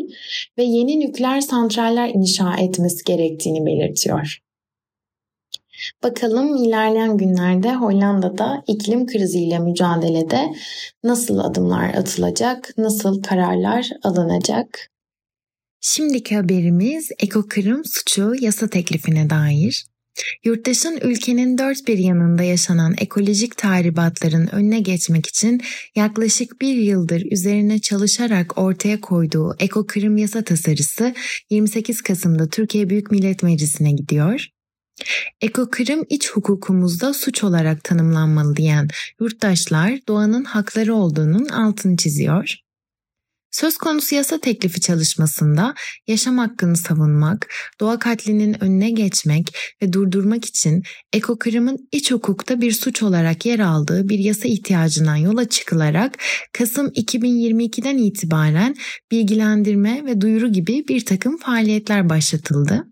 ve 0.58 0.64
yeni 0.64 1.00
nükleer 1.00 1.42
santraller 1.42 2.10
inşa 2.10 2.58
etmesi 2.58 3.04
gerektiğini 3.04 3.66
belirtiyor. 3.66 4.42
Bakalım 6.04 6.56
ilerleyen 6.56 7.18
günlerde 7.18 7.76
Hollanda'da 7.76 8.64
iklim 8.68 9.06
kriziyle 9.06 9.60
mücadelede 9.60 10.54
nasıl 11.04 11.40
adımlar 11.40 11.94
atılacak, 11.94 12.74
nasıl 12.78 13.22
kararlar 13.22 13.90
alınacak? 14.04 14.90
Şimdiki 15.90 16.36
haberimiz 16.36 17.10
ekokırım 17.20 17.86
suçu 17.86 18.34
yasa 18.40 18.68
teklifine 18.68 19.30
dair. 19.30 19.86
Yurttaşın 20.44 21.00
ülkenin 21.02 21.58
dört 21.58 21.88
bir 21.88 21.98
yanında 21.98 22.44
yaşanan 22.44 22.96
ekolojik 22.98 23.58
tahribatların 23.58 24.48
önüne 24.48 24.80
geçmek 24.80 25.28
için 25.28 25.62
yaklaşık 25.96 26.62
bir 26.62 26.76
yıldır 26.76 27.32
üzerine 27.32 27.80
çalışarak 27.80 28.58
ortaya 28.58 29.02
koyduğu 29.02 29.56
ekokırım 29.60 30.18
yasa 30.18 30.44
tasarısı 30.44 31.14
28 31.50 32.02
Kasım'da 32.02 32.50
Türkiye 32.50 32.90
Büyük 32.90 33.12
Millet 33.12 33.44
Meclisi'ne 33.44 33.92
gidiyor. 33.92 34.48
Ekokırım 35.42 36.06
iç 36.10 36.32
hukukumuzda 36.32 37.14
suç 37.14 37.44
olarak 37.44 37.84
tanımlanmalı 37.84 38.56
diyen 38.56 38.88
yurttaşlar 39.20 40.00
doğanın 40.08 40.44
hakları 40.44 40.96
olduğunun 40.96 41.46
altını 41.46 41.98
çiziyor. 41.98 42.67
Söz 43.60 43.78
konusu 43.78 44.16
yasa 44.16 44.40
teklifi 44.40 44.82
çalışmasında 44.82 45.74
yaşam 46.08 46.38
hakkını 46.38 46.78
savunmak, 46.78 47.54
doğa 47.80 48.00
katlinin 48.00 48.64
önüne 48.64 48.90
geçmek 48.90 49.58
ve 49.82 49.94
durdurmak 49.94 50.46
için 50.46 50.84
ekokırımın 51.14 51.88
iç 51.92 52.12
hukukta 52.12 52.62
bir 52.62 52.72
suç 52.72 53.04
olarak 53.04 53.46
yer 53.46 53.60
aldığı 53.60 54.10
bir 54.10 54.20
yasa 54.20 54.48
ihtiyacından 54.48 55.16
yola 55.16 55.50
çıkılarak 55.50 56.18
Kasım 56.54 56.88
2022'den 56.88 57.98
itibaren 57.98 58.76
bilgilendirme 59.12 60.06
ve 60.06 60.22
duyuru 60.22 60.52
gibi 60.52 60.88
bir 60.88 61.06
takım 61.06 61.38
faaliyetler 61.38 62.10
başlatıldı. 62.10 62.88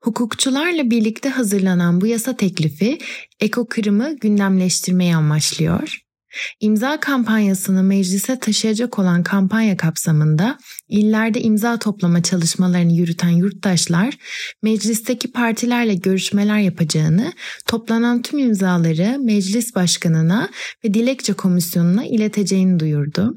Hukukçularla 0.00 0.90
birlikte 0.90 1.28
hazırlanan 1.28 2.00
bu 2.00 2.06
yasa 2.06 2.36
teklifi 2.36 2.98
ekokırımı 3.40 4.16
gündemleştirmeyi 4.16 5.16
amaçlıyor. 5.16 6.09
İmza 6.60 7.00
kampanyasını 7.00 7.82
meclise 7.82 8.38
taşıyacak 8.38 8.98
olan 8.98 9.22
kampanya 9.22 9.76
kapsamında 9.76 10.58
illerde 10.88 11.40
imza 11.40 11.78
toplama 11.78 12.22
çalışmalarını 12.22 12.92
yürüten 12.92 13.28
yurttaşlar 13.28 14.14
meclisteki 14.62 15.32
partilerle 15.32 15.94
görüşmeler 15.94 16.58
yapacağını, 16.58 17.32
toplanan 17.66 18.22
tüm 18.22 18.38
imzaları 18.38 19.18
meclis 19.20 19.74
başkanına 19.74 20.50
ve 20.84 20.94
dilekçe 20.94 21.32
komisyonuna 21.32 22.04
ileteceğini 22.04 22.80
duyurdu. 22.80 23.34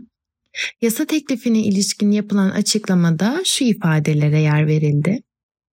Yasa 0.81 1.05
teklifine 1.05 1.59
ilişkin 1.59 2.11
yapılan 2.11 2.49
açıklamada 2.49 3.41
şu 3.45 3.63
ifadelere 3.63 4.39
yer 4.39 4.67
verildi. 4.67 5.23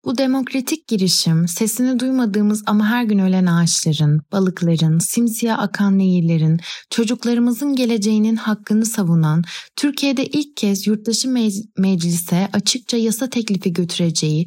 Bu 0.06 0.18
demokratik 0.18 0.88
girişim 0.88 1.48
sesini 1.48 2.00
duymadığımız 2.00 2.64
ama 2.68 2.88
her 2.88 3.04
gün 3.04 3.20
ölen 3.20 3.46
ağaçların, 3.46 4.22
balıkların, 4.32 5.00
simsiyah 5.00 5.60
akan 5.60 6.00
nehirlerin, 6.00 6.60
çocuklarımızın 6.90 7.76
geleceğinin 7.76 8.36
hakkını 8.36 8.86
savunan, 8.86 9.44
Türkiye'de 9.76 10.26
ilk 10.26 10.58
kez 10.58 10.88
yurttaşı 10.88 11.30
meclise 11.78 12.50
açıkça 12.54 12.98
yasa 12.98 13.30
teklifi 13.30 13.74
götüreceği, 13.74 14.46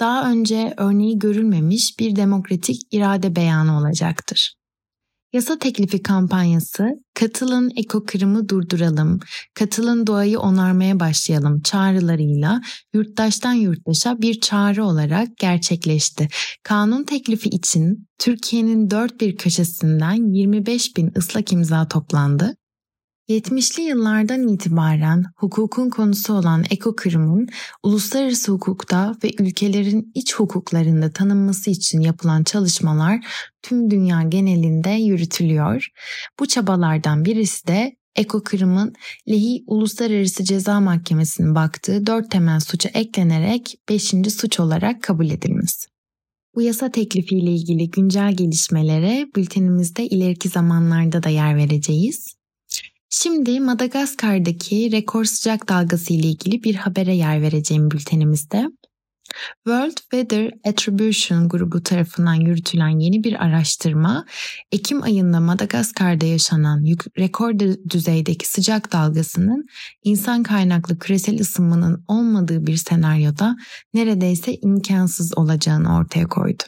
daha 0.00 0.30
önce 0.30 0.74
örneği 0.76 1.18
görülmemiş 1.18 1.98
bir 1.98 2.16
demokratik 2.16 2.82
irade 2.92 3.36
beyanı 3.36 3.78
olacaktır. 3.78 4.57
Yasa 5.32 5.58
teklifi 5.58 6.02
kampanyası 6.02 6.88
Katılın 7.14 7.70
eko 7.76 8.04
kırımı 8.04 8.48
durduralım, 8.48 9.20
katılın 9.54 10.06
doğayı 10.06 10.40
onarmaya 10.40 11.00
başlayalım 11.00 11.60
çağrılarıyla 11.60 12.60
yurttaştan 12.94 13.52
yurttaşa 13.52 14.20
bir 14.20 14.40
çağrı 14.40 14.84
olarak 14.84 15.28
gerçekleşti. 15.36 16.28
Kanun 16.62 17.04
teklifi 17.04 17.48
için 17.48 18.08
Türkiye'nin 18.18 18.90
dört 18.90 19.20
bir 19.20 19.36
köşesinden 19.36 20.34
25 20.34 20.96
bin 20.96 21.12
ıslak 21.16 21.52
imza 21.52 21.88
toplandı 21.88 22.54
70'li 23.28 23.82
yıllardan 23.82 24.48
itibaren 24.48 25.24
hukukun 25.36 25.90
konusu 25.90 26.34
olan 26.34 26.64
eko 26.70 26.96
kırımın 26.96 27.48
uluslararası 27.82 28.52
hukukta 28.52 29.14
ve 29.24 29.30
ülkelerin 29.38 30.12
iç 30.14 30.34
hukuklarında 30.34 31.10
tanınması 31.12 31.70
için 31.70 32.00
yapılan 32.00 32.44
çalışmalar 32.44 33.20
tüm 33.62 33.90
dünya 33.90 34.22
genelinde 34.22 34.90
yürütülüyor. 34.90 35.88
Bu 36.40 36.46
çabalardan 36.46 37.24
birisi 37.24 37.66
de 37.66 37.96
Eko 38.16 38.42
Kırım'ın 38.42 38.92
Lehi 39.28 39.64
Uluslararası 39.66 40.44
Ceza 40.44 40.80
Mahkemesi'nin 40.80 41.54
baktığı 41.54 42.06
dört 42.06 42.30
temel 42.30 42.60
suça 42.60 42.88
eklenerek 42.88 43.74
beşinci 43.88 44.30
suç 44.30 44.60
olarak 44.60 45.02
kabul 45.02 45.30
edilmesi. 45.30 45.88
Bu 46.54 46.62
yasa 46.62 46.90
teklifiyle 46.90 47.52
ilgili 47.52 47.90
güncel 47.90 48.36
gelişmelere 48.36 49.26
bültenimizde 49.36 50.06
ileriki 50.06 50.48
zamanlarda 50.48 51.22
da 51.22 51.28
yer 51.28 51.56
vereceğiz. 51.56 52.37
Şimdi 53.10 53.60
Madagaskar'daki 53.60 54.92
rekor 54.92 55.24
sıcak 55.24 55.68
dalgası 55.68 56.12
ile 56.12 56.26
ilgili 56.26 56.62
bir 56.62 56.74
habere 56.74 57.14
yer 57.14 57.42
vereceğim 57.42 57.90
bültenimizde. 57.90 58.66
World 59.66 59.96
Weather 59.96 60.52
Attribution 60.64 61.48
grubu 61.48 61.82
tarafından 61.82 62.34
yürütülen 62.34 62.98
yeni 62.98 63.24
bir 63.24 63.44
araştırma, 63.44 64.24
Ekim 64.72 65.02
ayında 65.02 65.40
Madagaskar'da 65.40 66.26
yaşanan 66.26 66.84
rekor 67.18 67.58
düzeydeki 67.90 68.48
sıcak 68.48 68.92
dalgasının 68.92 69.66
insan 70.02 70.42
kaynaklı 70.42 70.98
küresel 70.98 71.40
ısınmanın 71.40 72.04
olmadığı 72.08 72.66
bir 72.66 72.76
senaryoda 72.76 73.56
neredeyse 73.94 74.54
imkansız 74.54 75.38
olacağını 75.38 75.96
ortaya 75.96 76.28
koydu. 76.28 76.62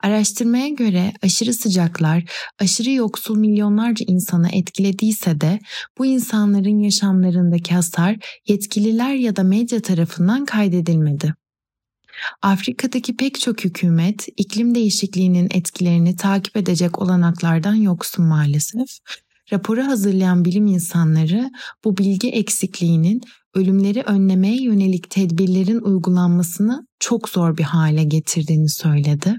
Araştırmaya 0.00 0.68
göre 0.68 1.12
aşırı 1.22 1.54
sıcaklar 1.54 2.24
aşırı 2.58 2.90
yoksul 2.90 3.36
milyonlarca 3.36 4.04
insanı 4.08 4.48
etkilediyse 4.52 5.40
de 5.40 5.58
bu 5.98 6.06
insanların 6.06 6.78
yaşamlarındaki 6.78 7.74
hasar 7.74 8.16
yetkililer 8.48 9.14
ya 9.14 9.36
da 9.36 9.42
medya 9.42 9.82
tarafından 9.82 10.44
kaydedilmedi. 10.44 11.34
Afrika'daki 12.42 13.16
pek 13.16 13.40
çok 13.40 13.64
hükümet 13.64 14.28
iklim 14.36 14.74
değişikliğinin 14.74 15.48
etkilerini 15.54 16.16
takip 16.16 16.56
edecek 16.56 17.02
olanaklardan 17.02 17.74
yoksun 17.74 18.24
maalesef. 18.24 18.88
Raporu 19.52 19.86
hazırlayan 19.86 20.44
bilim 20.44 20.66
insanları 20.66 21.50
bu 21.84 21.96
bilgi 21.96 22.28
eksikliğinin 22.28 23.20
ölümleri 23.54 24.02
önlemeye 24.02 24.62
yönelik 24.62 25.10
tedbirlerin 25.10 25.80
uygulanmasını 25.80 26.86
çok 27.00 27.28
zor 27.28 27.56
bir 27.56 27.62
hale 27.62 28.04
getirdiğini 28.04 28.68
söyledi. 28.68 29.36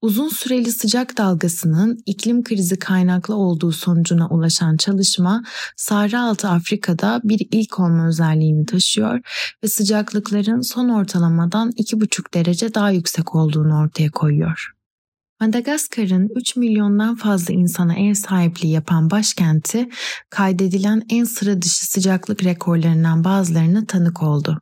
Uzun 0.00 0.28
süreli 0.28 0.72
sıcak 0.72 1.18
dalgasının 1.18 2.02
iklim 2.06 2.44
krizi 2.44 2.78
kaynaklı 2.78 3.34
olduğu 3.34 3.72
sonucuna 3.72 4.28
ulaşan 4.28 4.76
çalışma 4.76 5.44
Sahra 5.76 6.22
Altı 6.22 6.48
Afrika'da 6.48 7.20
bir 7.24 7.48
ilk 7.50 7.80
olma 7.80 8.08
özelliğini 8.08 8.66
taşıyor 8.66 9.20
ve 9.64 9.68
sıcaklıkların 9.68 10.60
son 10.60 10.88
ortalamadan 10.88 11.70
2,5 11.70 12.34
derece 12.34 12.74
daha 12.74 12.90
yüksek 12.90 13.34
olduğunu 13.34 13.78
ortaya 13.78 14.10
koyuyor. 14.10 14.72
Madagaskar'ın 15.40 16.28
3 16.36 16.56
milyondan 16.56 17.16
fazla 17.16 17.54
insana 17.54 17.94
ev 17.94 18.14
sahipliği 18.14 18.72
yapan 18.72 19.10
başkenti 19.10 19.88
kaydedilen 20.30 21.02
en 21.10 21.24
sıra 21.24 21.62
dışı 21.62 21.86
sıcaklık 21.86 22.44
rekorlarından 22.44 23.24
bazılarına 23.24 23.84
tanık 23.86 24.22
oldu. 24.22 24.60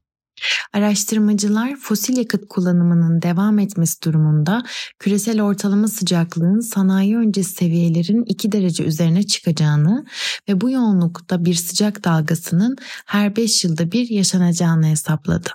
Araştırmacılar 0.72 1.76
fosil 1.76 2.16
yakıt 2.16 2.48
kullanımının 2.48 3.22
devam 3.22 3.58
etmesi 3.58 4.02
durumunda 4.02 4.62
küresel 4.98 5.42
ortalama 5.42 5.88
sıcaklığın 5.88 6.60
sanayi 6.60 7.16
öncesi 7.16 7.52
seviyelerin 7.52 8.24
2 8.24 8.52
derece 8.52 8.84
üzerine 8.84 9.22
çıkacağını 9.22 10.04
ve 10.48 10.60
bu 10.60 10.70
yoğunlukta 10.70 11.44
bir 11.44 11.54
sıcak 11.54 12.04
dalgasının 12.04 12.76
her 13.06 13.36
5 13.36 13.64
yılda 13.64 13.92
bir 13.92 14.08
yaşanacağını 14.10 14.86
hesapladı. 14.86 15.50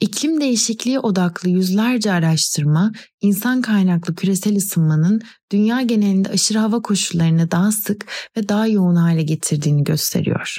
İklim 0.00 0.40
değişikliği 0.40 0.98
odaklı 1.00 1.48
yüzlerce 1.48 2.12
araştırma, 2.12 2.92
insan 3.20 3.62
kaynaklı 3.62 4.14
küresel 4.14 4.56
ısınmanın 4.56 5.22
dünya 5.52 5.82
genelinde 5.82 6.28
aşırı 6.28 6.58
hava 6.58 6.82
koşullarını 6.82 7.50
daha 7.50 7.72
sık 7.72 8.06
ve 8.36 8.48
daha 8.48 8.66
yoğun 8.66 8.96
hale 8.96 9.22
getirdiğini 9.22 9.84
gösteriyor. 9.84 10.58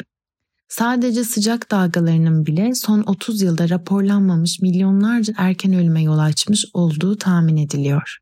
Sadece 0.69 1.23
sıcak 1.23 1.71
dalgalarının 1.71 2.45
bile 2.45 2.75
son 2.75 3.03
30 3.03 3.41
yılda 3.41 3.69
raporlanmamış 3.69 4.60
milyonlarca 4.62 5.34
erken 5.38 5.73
ölüme 5.73 6.03
yol 6.03 6.19
açmış 6.19 6.65
olduğu 6.73 7.17
tahmin 7.17 7.58
ediliyor. 7.58 8.17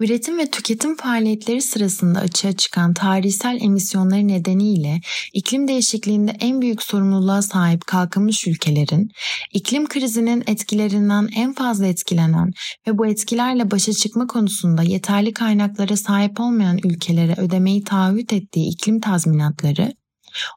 Üretim 0.00 0.38
ve 0.38 0.50
tüketim 0.50 0.96
faaliyetleri 0.96 1.62
sırasında 1.62 2.18
açığa 2.18 2.52
çıkan 2.52 2.94
tarihsel 2.94 3.58
emisyonları 3.60 4.28
nedeniyle 4.28 5.00
iklim 5.32 5.68
değişikliğinde 5.68 6.36
en 6.40 6.60
büyük 6.60 6.82
sorumluluğa 6.82 7.42
sahip 7.42 7.86
kalkınmış 7.86 8.46
ülkelerin, 8.46 9.10
iklim 9.52 9.88
krizinin 9.88 10.44
etkilerinden 10.46 11.28
en 11.36 11.52
fazla 11.52 11.86
etkilenen 11.86 12.50
ve 12.86 12.98
bu 12.98 13.06
etkilerle 13.06 13.70
başa 13.70 13.92
çıkma 13.92 14.26
konusunda 14.26 14.82
yeterli 14.82 15.32
kaynaklara 15.32 15.96
sahip 15.96 16.40
olmayan 16.40 16.78
ülkelere 16.84 17.34
ödemeyi 17.36 17.84
taahhüt 17.84 18.32
ettiği 18.32 18.68
iklim 18.72 19.00
tazminatları, 19.00 19.92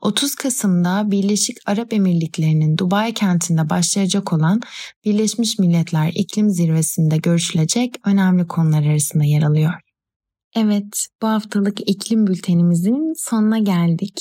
30 0.01 0.35
Kasım'da 0.35 1.11
Birleşik 1.11 1.57
Arap 1.65 1.93
Emirlikleri'nin 1.93 2.77
Dubai 2.77 3.13
kentinde 3.13 3.69
başlayacak 3.69 4.33
olan 4.33 4.61
Birleşmiş 5.05 5.59
Milletler 5.59 6.11
İklim 6.15 6.49
Zirvesi'nde 6.49 7.17
görüşülecek 7.17 7.95
önemli 8.05 8.47
konular 8.47 8.83
arasında 8.83 9.23
yer 9.23 9.41
alıyor. 9.41 9.73
Evet, 10.55 11.07
bu 11.21 11.27
haftalık 11.27 11.89
iklim 11.89 12.27
bültenimizin 12.27 13.13
sonuna 13.17 13.59
geldik. 13.59 14.13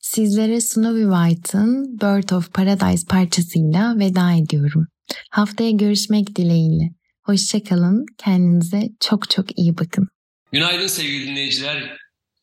Sizlere 0.00 0.60
Snowy 0.60 1.02
White'ın 1.02 1.98
Bird 2.00 2.30
of 2.30 2.52
Paradise 2.54 3.06
parçasıyla 3.06 3.98
veda 3.98 4.32
ediyorum. 4.32 4.86
Haftaya 5.30 5.70
görüşmek 5.70 6.36
dileğiyle. 6.36 6.90
Hoşçakalın, 7.22 8.06
kendinize 8.18 8.88
çok 9.00 9.30
çok 9.30 9.58
iyi 9.58 9.78
bakın. 9.78 10.08
Günaydın 10.52 10.86
sevgili 10.86 11.26
dinleyiciler. 11.26 11.96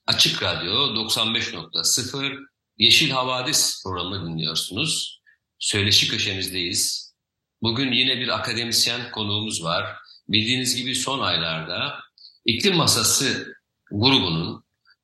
Açık 0.10 0.44
Radyo 0.44 0.72
95.0 0.74 2.46
Yeşil 2.78 3.10
Havadis 3.10 3.84
programı 3.84 4.28
dinliyorsunuz. 4.28 5.22
Söyleşi 5.60 6.08
köşemizdeyiz. 6.08 7.14
Bugün 7.62 7.92
yine 7.92 8.18
bir 8.18 8.36
akademisyen 8.36 9.12
konuğumuz 9.12 9.64
var. 9.64 9.96
Bildiğiniz 10.30 10.76
gibi 10.76 10.96
son 10.96 11.20
aylarda 11.20 12.00
İklim 12.46 12.76
Masası 12.76 13.54
grubunun 13.92 14.64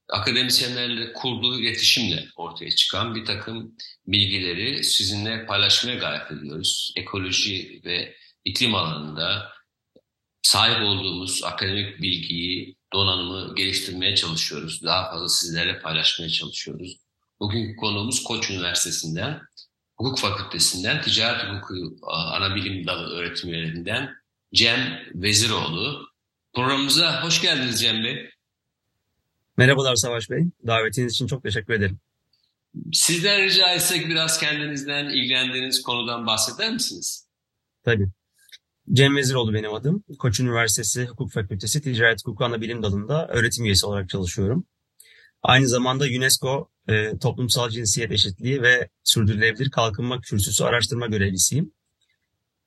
akademisyenlerle 0.09 1.13
kurduğu 1.13 1.59
iletişimle 1.59 2.27
ortaya 2.35 2.71
çıkan 2.71 3.15
bir 3.15 3.25
takım 3.25 3.75
bilgileri 4.07 4.83
sizinle 4.83 5.45
paylaşmaya 5.45 5.97
gayret 5.97 6.31
ediyoruz. 6.31 6.93
Ekoloji 6.95 7.81
ve 7.85 8.15
iklim 8.45 8.75
alanında 8.75 9.51
sahip 10.41 10.81
olduğumuz 10.81 11.43
akademik 11.43 12.01
bilgiyi, 12.01 12.75
donanımı 12.95 13.55
geliştirmeye 13.55 14.15
çalışıyoruz. 14.15 14.83
Daha 14.83 15.09
fazla 15.11 15.29
sizlerle 15.29 15.79
paylaşmaya 15.79 16.29
çalışıyoruz. 16.29 16.97
Bugün 17.39 17.75
konuğumuz 17.75 18.23
Koç 18.23 18.51
Üniversitesi'nden, 18.51 19.41
Hukuk 19.97 20.19
Fakültesinden, 20.19 21.01
Ticaret 21.01 21.43
Hukuku 21.43 21.97
ana 22.03 22.55
bilim 22.55 22.87
dalı 22.87 23.15
öğretim 23.15 23.49
üyelerinden 23.49 24.15
Cem 24.53 24.99
Veziroğlu. 25.15 26.07
Programımıza 26.53 27.23
hoş 27.23 27.41
geldiniz 27.41 27.81
Cem 27.81 28.03
Bey. 28.03 28.29
Merhabalar 29.57 29.95
Savaş 29.95 30.29
Bey. 30.29 30.43
Davetiniz 30.67 31.13
için 31.13 31.27
çok 31.27 31.43
teşekkür 31.43 31.73
ederim. 31.73 31.99
Sizden 32.93 33.43
rica 33.43 33.73
etsek 33.73 34.07
biraz 34.07 34.39
kendinizden 34.39 35.05
ilgilendiğiniz 35.05 35.81
konudan 35.81 36.27
bahseder 36.27 36.73
misiniz? 36.73 37.27
Tabii. 37.83 38.09
Cem 38.93 39.15
Veziroğlu 39.15 39.53
benim 39.53 39.73
adım. 39.73 40.03
Koç 40.19 40.39
Üniversitesi 40.39 41.05
Hukuk 41.05 41.31
Fakültesi 41.31 41.81
Ticaret 41.81 42.19
Hukuku 42.25 42.45
Ana 42.45 42.61
Bilim 42.61 42.83
Dalı'nda 42.83 43.27
öğretim 43.27 43.65
üyesi 43.65 43.85
olarak 43.85 44.09
çalışıyorum. 44.09 44.65
Aynı 45.43 45.67
zamanda 45.67 46.05
UNESCO 46.17 46.69
e, 46.87 47.17
Toplumsal 47.17 47.69
Cinsiyet 47.69 48.11
Eşitliği 48.11 48.61
ve 48.61 48.89
Sürdürülebilir 49.03 49.69
Kalkınma 49.69 50.21
Kürsüsü 50.21 50.63
araştırma 50.63 51.07
görevlisiyim. 51.07 51.71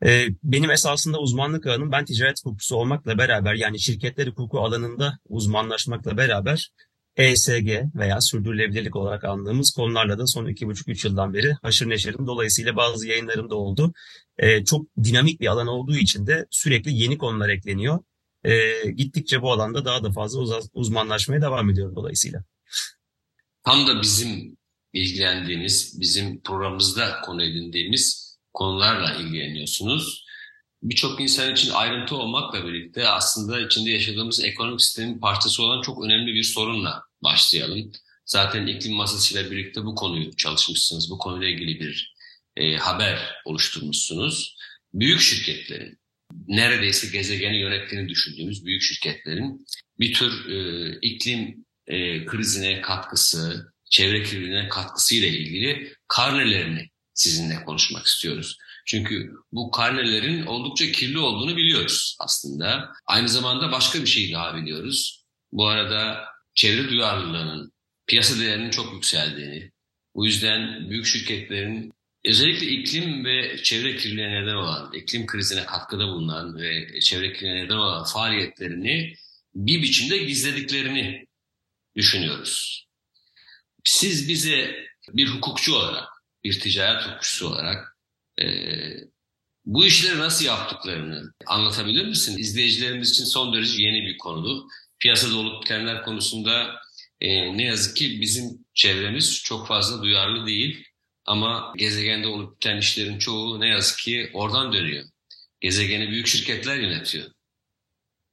E, 0.05 0.27
benim 0.43 0.71
esasında 0.71 1.19
uzmanlık 1.19 1.67
alanım 1.67 1.93
ben 1.93 2.05
ticaret 2.05 2.41
hukukusu 2.45 2.77
olmakla 2.77 3.19
beraber 3.19 3.55
yani 3.55 3.81
şirketler 3.81 4.27
hukuku 4.27 4.61
alanında 4.61 5.19
uzmanlaşmakla 5.29 6.17
beraber 6.17 6.71
ESG 7.19 7.83
veya 7.95 8.21
sürdürülebilirlik 8.21 8.97
olarak 8.97 9.25
anladığımız 9.25 9.71
konularla 9.71 10.19
da 10.19 10.27
son 10.27 10.47
iki 10.47 10.67
buçuk 10.67 10.89
üç 10.89 11.05
yıldan 11.05 11.35
beri 11.35 11.53
haşır 11.63 11.89
neşirim. 11.89 12.27
Dolayısıyla 12.27 12.77
bazı 12.77 13.07
yayınlarım 13.09 13.51
da 13.51 13.55
oldu. 13.55 13.93
E, 14.39 14.65
çok 14.65 14.87
dinamik 15.05 15.41
bir 15.41 15.47
alan 15.47 15.67
olduğu 15.67 15.97
için 15.97 16.27
de 16.27 16.47
sürekli 16.51 16.93
yeni 16.93 17.19
konular 17.19 17.49
ekleniyor. 17.49 17.99
E, 18.45 18.73
gittikçe 18.91 19.43
bu 19.43 19.53
alanda 19.53 19.85
daha 19.85 20.05
da 20.05 20.13
fazla 20.13 20.41
uz- 20.41 20.71
uzmanlaşmaya 20.73 21.43
devam 21.43 21.71
ediyorum 21.71 21.97
dolayısıyla. 21.97 22.45
Tam 23.65 23.87
da 23.87 24.03
bizim 24.03 24.57
ilgilendiğimiz, 24.93 26.01
bizim 26.01 26.41
programımızda 26.41 27.21
konu 27.25 27.43
edindiğimiz 27.43 28.39
konularla 28.53 29.15
ilgileniyorsunuz. 29.15 30.25
Birçok 30.83 31.21
insan 31.21 31.53
için 31.53 31.71
ayrıntı 31.71 32.17
olmakla 32.17 32.67
birlikte 32.67 33.09
aslında 33.09 33.61
içinde 33.61 33.91
yaşadığımız 33.91 34.45
ekonomik 34.45 34.83
sistemin 34.83 35.19
parçası 35.19 35.63
olan 35.63 35.83
çok 35.83 36.05
önemli 36.05 36.35
bir 36.35 36.43
sorunla 36.43 37.08
başlayalım. 37.23 37.93
Zaten 38.25 38.67
iklim 38.67 38.95
masasıyla 38.95 39.51
birlikte 39.51 39.85
bu 39.85 39.95
konuyu 39.95 40.37
çalışmışsınız. 40.37 41.11
Bu 41.11 41.19
konuyla 41.19 41.49
ilgili 41.49 41.81
bir 41.81 42.15
e, 42.57 42.77
haber 42.77 43.35
oluşturmuşsunuz. 43.45 44.57
Büyük 44.95 45.21
şirketlerin, 45.21 45.99
neredeyse 46.47 47.07
gezegeni 47.07 47.61
yönettiğini 47.61 48.09
düşündüğümüz 48.09 48.65
büyük 48.65 48.83
şirketlerin 48.83 49.67
bir 50.01 50.15
tür 50.15 50.51
e, 50.51 50.99
iklim 51.03 51.65
e, 51.87 52.25
krizine 52.25 52.81
katkısı, 52.81 53.73
çevre 53.91 54.23
kirliliğine 54.23 54.69
katkısı 54.69 55.15
ile 55.15 55.29
ilgili 55.29 55.93
karnelerini 56.09 56.91
sizinle 57.15 57.65
konuşmak 57.65 58.07
istiyoruz. 58.07 58.59
Çünkü 58.87 59.33
bu 59.53 59.71
karnelerin 59.71 60.47
oldukça 60.47 60.93
kirli 60.93 61.19
olduğunu 61.19 61.57
biliyoruz 61.57 62.17
aslında. 62.21 62.93
Aynı 63.07 63.29
zamanda 63.29 63.73
başka 63.73 64.01
bir 64.03 64.07
şey 64.07 64.33
daha 64.33 64.57
biliyoruz. 64.57 65.25
Bu 65.53 65.67
arada 65.67 66.25
çevre 66.59 66.89
duyarlılığının, 66.89 67.73
piyasa 68.07 68.39
değerinin 68.39 68.71
çok 68.71 68.93
yükseldiğini, 68.95 69.71
bu 70.15 70.27
yüzden 70.27 70.91
büyük 70.91 71.07
şirketlerin 71.07 71.93
özellikle 72.25 72.67
iklim 72.67 73.25
ve 73.25 73.63
çevre 73.63 73.97
kirliliğine 73.97 74.43
neden 74.43 74.55
olan, 74.55 74.93
iklim 74.93 75.27
krizine 75.27 75.67
katkıda 75.67 76.07
bulunan 76.07 76.59
ve 76.59 77.01
çevre 77.01 77.33
kirliliğine 77.33 77.65
neden 77.65 77.77
olan 77.77 78.05
faaliyetlerini 78.05 79.15
bir 79.55 79.83
biçimde 79.83 80.19
gizlediklerini 80.19 81.27
düşünüyoruz. 81.97 82.87
Siz 83.85 84.29
bize 84.29 84.87
bir 85.09 85.29
hukukçu 85.29 85.75
olarak, 85.75 86.09
bir 86.45 86.61
ticaret 86.61 87.07
hukukçusu 87.07 87.49
olarak 87.49 87.97
e, 88.41 88.47
bu 89.65 89.85
işleri 89.85 90.19
nasıl 90.19 90.45
yaptıklarını 90.45 91.33
anlatabilir 91.47 92.07
misin? 92.07 92.39
İzleyicilerimiz 92.39 93.11
için 93.11 93.25
son 93.25 93.55
derece 93.55 93.83
yeni 93.83 94.07
bir 94.07 94.19
konu. 94.19 94.69
Piyasada 95.01 95.37
olup 95.37 95.63
bitenler 95.63 96.03
konusunda 96.03 96.75
e, 97.21 97.57
ne 97.57 97.65
yazık 97.65 97.97
ki 97.97 98.21
bizim 98.21 98.65
çevremiz 98.75 99.43
çok 99.43 99.67
fazla 99.67 100.03
duyarlı 100.03 100.47
değil. 100.47 100.85
Ama 101.25 101.73
gezegende 101.77 102.27
olup 102.27 102.57
biten 102.57 102.77
işlerin 102.77 103.19
çoğu 103.19 103.61
ne 103.61 103.69
yazık 103.69 103.99
ki 103.99 104.31
oradan 104.35 104.73
dönüyor. 104.73 105.05
Gezegeni 105.61 106.11
büyük 106.11 106.27
şirketler 106.27 106.77
yönetiyor. 106.77 107.27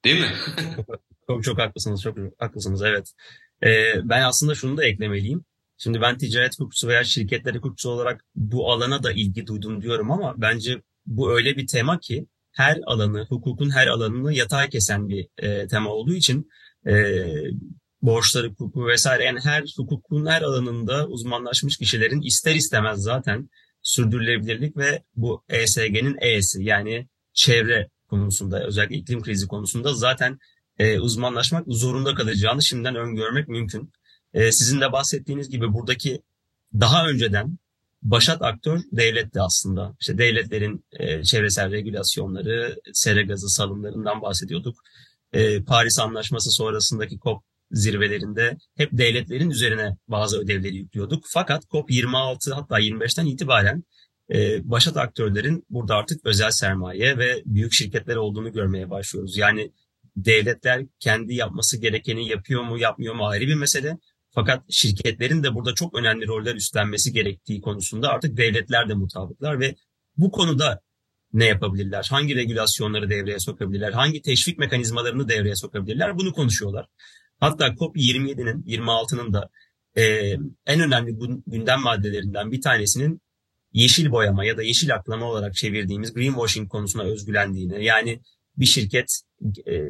Değil 0.05 0.19
mi? 0.19 0.31
çok 1.27 1.43
çok 1.43 1.59
haklısınız, 1.59 2.01
çok 2.01 2.17
haklısınız 2.37 2.81
evet. 2.83 3.13
Ee, 3.63 3.93
ben 4.03 4.21
aslında 4.21 4.55
şunu 4.55 4.77
da 4.77 4.85
eklemeliyim. 4.85 5.45
Şimdi 5.77 6.01
ben 6.01 6.17
ticaret 6.17 6.59
hukukçusu 6.59 6.87
veya 6.87 7.03
şirketler 7.03 7.55
hukukçusu 7.55 7.89
olarak 7.89 8.25
bu 8.35 8.71
alana 8.71 9.03
da 9.03 9.11
ilgi 9.11 9.47
duydum 9.47 9.81
diyorum 9.81 10.11
ama 10.11 10.33
bence 10.37 10.81
bu 11.05 11.33
öyle 11.33 11.57
bir 11.57 11.67
tema 11.67 11.99
ki 11.99 12.25
her 12.55 12.79
alanı, 12.85 13.25
hukukun 13.29 13.69
her 13.69 13.87
alanını 13.87 14.33
yatay 14.33 14.69
kesen 14.69 15.09
bir 15.09 15.27
e, 15.37 15.67
tema 15.67 15.89
olduğu 15.89 16.13
için 16.13 16.49
e, 16.87 16.93
borçları 18.01 18.49
hukuku 18.49 18.87
vesaire 18.87 19.23
yani 19.23 19.39
her 19.43 19.63
hukukun 19.77 20.25
her 20.25 20.41
alanında 20.41 21.07
uzmanlaşmış 21.07 21.77
kişilerin 21.77 22.21
ister 22.21 22.55
istemez 22.55 22.99
zaten 22.99 23.49
sürdürülebilirlik 23.81 24.77
ve 24.77 25.03
bu 25.15 25.43
ESG'nin 25.49 26.17
E'si 26.21 26.63
yani 26.63 27.07
çevre 27.33 27.89
konusunda 28.09 28.65
özellikle 28.65 28.95
iklim 28.95 29.21
krizi 29.21 29.47
konusunda 29.47 29.93
zaten 29.93 30.39
e, 30.79 30.99
uzmanlaşmak 30.99 31.63
zorunda 31.67 32.15
kalacağını 32.15 32.63
şimdiden 32.63 32.95
öngörmek 32.95 33.47
mümkün. 33.47 33.91
E, 34.33 34.51
sizin 34.51 34.81
de 34.81 34.91
bahsettiğiniz 34.91 35.49
gibi 35.49 35.73
buradaki 35.73 36.21
daha 36.73 37.07
önceden 37.07 37.57
başat 38.05 38.41
aktör 38.41 38.79
devletti 38.91 39.41
aslında. 39.41 39.95
İşte 39.99 40.17
devletlerin 40.17 40.85
e, 40.91 41.23
çevresel 41.23 41.71
regülasyonları, 41.71 42.75
sera 42.93 43.21
gazı 43.21 43.49
salımlarından 43.49 44.21
bahsediyorduk. 44.21 44.75
E, 45.33 45.63
Paris 45.63 45.99
Anlaşması 45.99 46.51
sonrasındaki 46.51 47.19
COP 47.19 47.43
zirvelerinde 47.71 48.57
hep 48.77 48.89
devletlerin 48.91 49.49
üzerine 49.49 49.97
bazı 50.07 50.39
ödevleri 50.39 50.75
yüklüyorduk. 50.75 51.23
Fakat 51.27 51.63
COP26 51.63 52.53
hatta 52.53 52.79
25'ten 52.79 53.25
itibaren 53.25 53.83
e, 54.33 54.69
başat 54.69 54.97
aktörlerin 54.97 55.65
burada 55.69 55.95
artık 55.95 56.25
özel 56.25 56.51
sermaye 56.51 57.17
ve 57.17 57.41
büyük 57.45 57.73
şirketler 57.73 58.15
olduğunu 58.15 58.51
görmeye 58.51 58.89
başlıyoruz. 58.89 59.37
Yani 59.37 59.71
devletler 60.15 60.85
kendi 60.99 61.33
yapması 61.33 61.81
gerekeni 61.81 62.27
yapıyor 62.27 62.63
mu 62.63 62.77
yapmıyor 62.77 63.15
mu 63.15 63.27
ayrı 63.27 63.47
bir 63.47 63.55
mesele. 63.55 63.97
Fakat 64.35 64.63
şirketlerin 64.69 65.43
de 65.43 65.55
burada 65.55 65.73
çok 65.73 65.99
önemli 65.99 66.27
roller 66.27 66.55
üstlenmesi 66.55 67.13
gerektiği 67.13 67.61
konusunda 67.61 68.09
artık 68.09 68.37
devletler 68.37 68.89
de 68.89 68.93
mutabıklar 68.93 69.59
ve 69.59 69.75
bu 70.17 70.31
konuda 70.31 70.81
ne 71.33 71.45
yapabilirler? 71.45 72.07
Hangi 72.09 72.35
regülasyonları 72.35 73.09
devreye 73.09 73.39
sokabilirler? 73.39 73.91
Hangi 73.91 74.21
teşvik 74.21 74.57
mekanizmalarını 74.57 75.29
devreye 75.29 75.55
sokabilirler? 75.55 76.17
Bunu 76.17 76.33
konuşuyorlar. 76.33 76.85
Hatta 77.39 77.67
COP27'nin 77.67 78.63
26'nın 78.63 79.33
da 79.33 79.49
e, 79.97 80.03
en 80.65 80.79
önemli 80.79 81.15
gündem 81.47 81.81
maddelerinden 81.81 82.51
bir 82.51 82.61
tanesinin 82.61 83.21
yeşil 83.73 84.11
boyama 84.11 84.45
ya 84.45 84.57
da 84.57 84.63
yeşil 84.63 84.95
aklama 84.95 85.25
olarak 85.25 85.55
çevirdiğimiz 85.55 86.13
greenwashing 86.13 86.69
konusuna 86.69 87.03
özgülendiğini 87.03 87.85
yani 87.85 88.21
bir 88.57 88.65
şirket 88.65 89.21
e, 89.67 89.81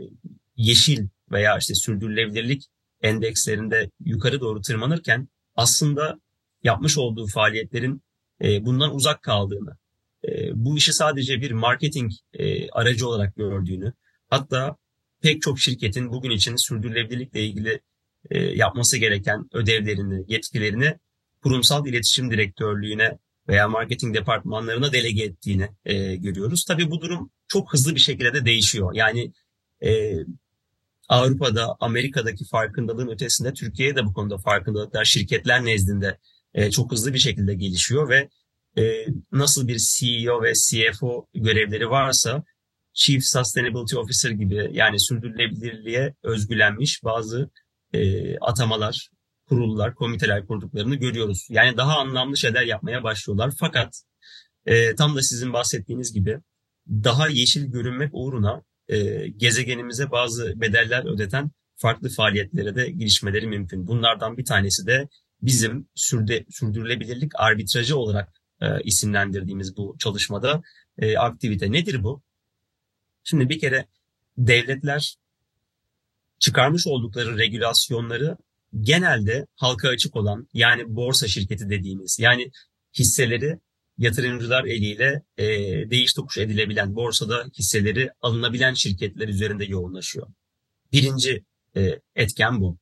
yeşil 0.56 1.08
veya 1.32 1.58
işte 1.58 1.76
sürdürülebilirlik 1.76 2.64
endekslerinde 3.06 3.90
yukarı 4.00 4.42
doğru 4.42 4.62
tırmanırken 4.62 5.28
aslında 5.56 6.20
yapmış 6.64 6.98
olduğu 6.98 7.28
faaliyetlerin 7.28 8.02
e, 8.44 8.66
bundan 8.66 8.96
uzak 8.96 9.24
kaldığını, 9.24 9.78
e, 10.28 10.30
bu 10.56 10.78
işi 10.78 10.94
sadece 10.94 11.42
bir 11.42 11.52
marketing 11.52 12.12
e, 12.34 12.70
aracı 12.70 13.08
olarak 13.08 13.36
gördüğünü, 13.36 13.94
hatta 14.30 14.76
pek 15.22 15.42
çok 15.42 15.60
şirketin 15.60 16.12
bugün 16.12 16.30
için 16.30 16.56
sürdürülebilirlikle 16.56 17.46
ilgili 17.46 17.82
yapması 18.54 18.98
gereken 18.98 19.46
ödevlerini, 19.54 20.24
yetkilerini 20.28 20.98
kurumsal 21.44 21.88
iletişim 21.88 22.32
direktörlüğüne 22.32 23.18
veya 23.48 23.68
marketing 23.68 24.16
departmanlarına 24.16 24.94
delege 24.94 25.24
ettiğini 25.24 25.70
görüyoruz. 26.18 26.66
Tabii 26.66 26.92
bu 26.92 27.02
durum 27.02 27.32
çok 27.48 27.74
hızlı 27.74 27.96
bir 27.96 28.00
şekilde 28.00 28.34
de 28.34 28.46
değişiyor. 28.46 28.94
Yani 28.94 29.32
Avrupa'da, 31.10 31.76
Amerika'daki 31.80 32.46
farkındalığın 32.46 33.08
ötesinde 33.08 33.54
Türkiye'de 33.54 33.96
de 33.96 34.06
bu 34.06 34.14
konuda 34.14 34.38
farkındalıklar 34.38 35.06
şirketler 35.06 35.66
nezdinde 35.66 36.18
e, 36.54 36.72
çok 36.72 36.92
hızlı 36.92 37.14
bir 37.14 37.20
şekilde 37.20 37.54
gelişiyor 37.54 38.10
ve 38.10 38.30
e, 38.78 39.06
nasıl 39.32 39.68
bir 39.68 39.78
CEO 39.78 40.44
ve 40.44 40.54
CFO 40.54 41.28
görevleri 41.34 41.90
varsa 41.90 42.44
Chief 42.94 43.24
Sustainability 43.26 43.96
Officer 43.96 44.30
gibi 44.30 44.70
yani 44.72 45.00
sürdürülebilirliğe 45.00 46.16
özgülenmiş 46.24 47.04
bazı 47.04 47.50
e, 47.94 48.38
atamalar, 48.38 49.10
kurullar, 49.50 49.96
komiteler 49.96 50.46
kurduklarını 50.46 50.96
görüyoruz. 50.96 51.48
Yani 51.50 51.78
daha 51.78 51.98
anlamlı 51.98 52.38
şeyler 52.38 52.64
yapmaya 52.64 53.04
başlıyorlar. 53.04 53.54
Fakat 53.60 54.04
e, 54.66 54.96
tam 54.96 55.16
da 55.16 55.22
sizin 55.22 55.54
bahsettiğiniz 55.54 56.14
gibi 56.14 56.40
daha 56.88 57.28
yeşil 57.28 57.66
görünmek 57.66 58.10
uğruna 58.14 58.64
e, 58.90 59.28
gezegenimize 59.28 60.12
bazı 60.12 60.62
bedeller 60.62 61.14
ödeten 61.14 61.52
farklı 61.76 62.10
faaliyetlere 62.10 62.76
de 62.76 62.90
girişmeleri 62.90 63.48
mümkün. 63.48 63.88
Bunlardan 63.88 64.38
bir 64.38 64.46
tanesi 64.46 64.88
de 64.88 65.08
bizim 65.42 65.88
sürde, 65.96 66.46
sürdürülebilirlik 66.50 67.32
arbitrajı 67.36 67.98
olarak 67.98 68.34
e, 68.62 68.82
isimlendirdiğimiz 68.84 69.78
bu 69.78 69.96
çalışmada 70.00 70.62
e, 70.98 71.18
aktivite. 71.18 71.72
Nedir 71.72 72.04
bu? 72.04 72.22
Şimdi 73.24 73.50
bir 73.50 73.60
kere 73.60 73.86
devletler 74.38 75.18
çıkarmış 76.40 76.88
oldukları 76.88 77.38
regülasyonları 77.38 78.38
genelde 78.82 79.48
halka 79.56 79.90
açık 79.90 80.16
olan 80.16 80.48
yani 80.54 80.96
borsa 80.96 81.28
şirketi 81.28 81.70
dediğimiz 81.70 82.18
yani 82.20 82.52
hisseleri 83.00 83.60
yatırımcılar 83.98 84.64
eliyle 84.64 85.24
e, 85.38 85.46
değiş 85.90 86.14
tokuş 86.14 86.38
edilebilen 86.38 86.96
borsada 86.96 87.46
hisseleri 87.58 88.10
alınabilen 88.22 88.74
şirketler 88.74 89.28
üzerinde 89.28 89.66
yoğunlaşıyor. 89.66 90.28
Birinci 90.92 91.44
e, 91.78 92.00
etken 92.16 92.62
bu. 92.62 92.78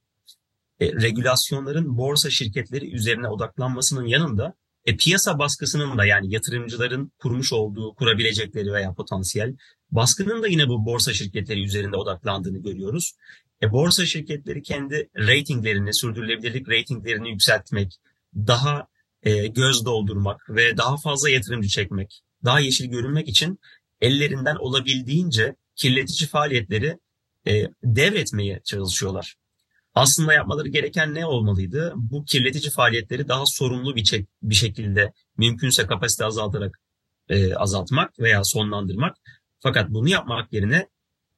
E, 0.80 0.94
regülasyonların 0.94 1.98
borsa 1.98 2.30
şirketleri 2.30 2.96
üzerine 2.96 3.28
odaklanmasının 3.28 4.06
yanında 4.06 4.54
e, 4.86 4.98
piyasa 4.98 5.40
baskısının 5.40 5.98
da 5.98 6.06
yani 6.06 6.34
yatırımcıların 6.34 7.12
kurmuş 7.18 7.54
olduğu, 7.54 7.94
kurabilecekleri 7.96 8.74
veya 8.74 8.94
potansiyel 8.94 9.56
baskının 9.92 10.44
da 10.44 10.48
yine 10.48 10.68
bu 10.68 10.86
borsa 10.86 11.14
şirketleri 11.14 11.64
üzerinde 11.64 11.98
odaklandığını 11.98 12.58
görüyoruz. 12.58 13.14
E, 13.62 13.72
borsa 13.72 14.06
şirketleri 14.06 14.62
kendi 14.62 15.10
ratinglerini, 15.18 15.94
sürdürülebilirlik 15.94 16.70
ratinglerini 16.70 17.30
yükseltmek, 17.30 17.98
daha 18.36 18.88
e, 19.24 19.48
göz 19.48 19.86
doldurmak 19.86 20.50
ve 20.50 20.78
daha 20.78 20.98
fazla 20.98 21.30
yatırımcı 21.30 21.68
çekmek, 21.70 22.22
daha 22.46 22.60
yeşil 22.60 22.86
görünmek 22.86 23.28
için 23.28 23.60
ellerinden 24.02 24.56
olabildiğince 24.56 25.56
kirletici 25.76 26.30
faaliyetleri 26.30 26.98
e, 27.48 27.64
devretmeye 27.84 28.62
çalışıyorlar. 28.64 29.36
Aslında 29.96 30.34
yapmaları 30.34 30.68
gereken 30.68 31.14
ne 31.14 31.26
olmalıydı? 31.26 31.94
Bu 31.96 32.26
kirletici 32.26 32.72
faaliyetleri 32.72 33.28
daha 33.28 33.46
sorumlu 33.46 33.96
bir, 33.96 34.04
çek, 34.04 34.28
bir 34.42 34.56
şekilde 34.56 35.14
mümkünse 35.38 35.88
kapasite 35.88 36.26
azaltarak 36.26 36.80
e, 37.30 37.56
azaltmak 37.56 38.20
veya 38.20 38.44
sonlandırmak. 38.44 39.18
Fakat 39.60 39.90
bunu 39.90 40.10
yapmak 40.10 40.54
yerine 40.54 40.88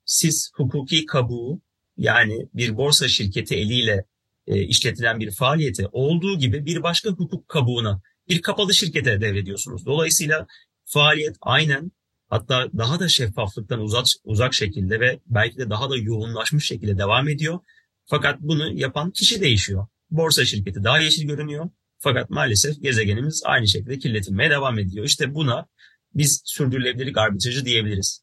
siz 0.05 0.51
hukuki 0.55 1.05
kabuğu 1.05 1.61
yani 1.97 2.47
bir 2.53 2.77
borsa 2.77 3.07
şirketi 3.07 3.55
eliyle 3.55 4.05
e, 4.47 4.61
işletilen 4.61 5.19
bir 5.19 5.31
faaliyete 5.31 5.87
olduğu 5.91 6.39
gibi 6.39 6.65
bir 6.65 6.83
başka 6.83 7.09
hukuk 7.09 7.47
kabuğuna 7.47 8.01
bir 8.29 8.41
kapalı 8.41 8.73
şirkete 8.73 9.21
devrediyorsunuz. 9.21 9.85
Dolayısıyla 9.85 10.47
faaliyet 10.85 11.35
aynen 11.41 11.91
hatta 12.29 12.69
daha 12.77 12.99
da 12.99 13.07
şeffaflıktan 13.07 13.79
uzak, 13.79 14.05
uzak 14.23 14.53
şekilde 14.53 14.99
ve 14.99 15.19
belki 15.25 15.57
de 15.57 15.69
daha 15.69 15.89
da 15.89 15.97
yoğunlaşmış 15.97 16.65
şekilde 16.67 16.97
devam 16.97 17.29
ediyor. 17.29 17.59
Fakat 18.05 18.41
bunu 18.41 18.79
yapan 18.79 19.11
kişi 19.11 19.41
değişiyor. 19.41 19.87
Borsa 20.11 20.45
şirketi 20.45 20.83
daha 20.83 20.99
yeşil 20.99 21.27
görünüyor. 21.27 21.69
Fakat 21.99 22.29
maalesef 22.29 22.81
gezegenimiz 22.81 23.41
aynı 23.45 23.67
şekilde 23.67 23.99
kirletilmeye 23.99 24.49
devam 24.49 24.79
ediyor. 24.79 25.05
İşte 25.05 25.35
buna 25.35 25.65
biz 26.13 26.41
sürdürülebilirlik 26.45 27.17
arbitrajı 27.17 27.65
diyebiliriz. 27.65 28.21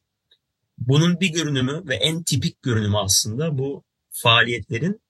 Bunun 0.78 1.20
bir 1.20 1.28
görünümü 1.32 1.82
ve 1.88 1.94
en 1.94 2.22
tipik 2.22 2.62
görünümü 2.62 2.96
aslında 2.96 3.58
bu 3.58 3.84
faaliyetlerin 4.10 5.00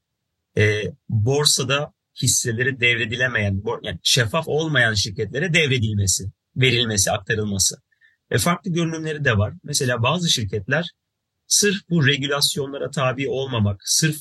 e, 0.56 0.82
borsada 1.08 1.92
hisseleri 2.22 2.80
devredilemeyen, 2.80 3.62
yani 3.82 3.98
şeffaf 4.02 4.48
olmayan 4.48 4.94
şirketlere 4.94 5.54
devredilmesi, 5.54 6.24
verilmesi, 6.56 7.10
aktarılması. 7.10 7.76
Ve 8.32 8.38
farklı 8.38 8.70
görünümleri 8.72 9.24
de 9.24 9.38
var. 9.38 9.54
Mesela 9.64 10.02
bazı 10.02 10.30
şirketler 10.30 10.86
sırf 11.46 11.76
bu 11.90 12.06
regülasyonlara 12.06 12.90
tabi 12.90 13.28
olmamak, 13.28 13.80
sırf 13.84 14.16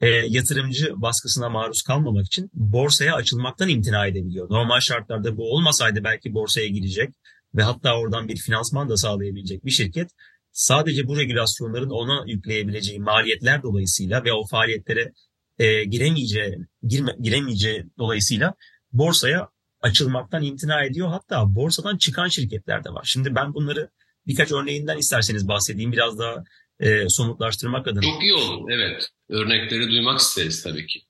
e, 0.00 0.08
yatırımcı 0.08 0.92
baskısına 0.96 1.48
maruz 1.48 1.82
kalmamak 1.82 2.26
için 2.26 2.50
borsaya 2.52 3.14
açılmaktan 3.14 3.68
imtina 3.68 4.06
edebiliyor. 4.06 4.50
Normal 4.50 4.80
şartlarda 4.80 5.36
bu 5.36 5.52
olmasaydı 5.52 6.04
belki 6.04 6.34
borsaya 6.34 6.66
girecek 6.66 7.14
ve 7.54 7.62
hatta 7.62 7.98
oradan 7.98 8.28
bir 8.28 8.36
finansman 8.36 8.88
da 8.88 8.96
sağlayabilecek 8.96 9.64
bir 9.64 9.70
şirket 9.70 10.10
sadece 10.52 11.06
bu 11.06 11.16
regülasyonların 11.16 11.90
ona 11.90 12.24
yükleyebileceği 12.26 13.00
maliyetler 13.00 13.62
dolayısıyla 13.62 14.24
ve 14.24 14.32
o 14.32 14.46
faaliyetlere 14.46 15.12
e, 15.58 15.84
giremeyeceği, 15.84 16.58
girme, 16.82 17.16
giremeyeceği 17.20 17.84
dolayısıyla 17.98 18.54
borsaya 18.92 19.48
açılmaktan 19.80 20.42
imtina 20.42 20.84
ediyor. 20.84 21.08
Hatta 21.08 21.54
borsadan 21.54 21.96
çıkan 21.96 22.28
şirketler 22.28 22.84
de 22.84 22.90
var. 22.90 23.04
Şimdi 23.04 23.34
ben 23.34 23.54
bunları 23.54 23.90
birkaç 24.26 24.52
örneğinden 24.52 24.98
isterseniz 24.98 25.48
bahsedeyim. 25.48 25.92
Biraz 25.92 26.18
daha 26.18 26.44
e, 26.80 27.08
somutlaştırmak 27.08 27.88
adına. 27.88 28.02
Çok 28.02 28.22
iyi 28.22 28.34
olur. 28.34 28.70
Evet. 28.70 29.08
Örnekleri 29.28 29.88
duymak 29.88 30.20
isteriz 30.20 30.62
tabii 30.62 30.86
ki. 30.86 31.02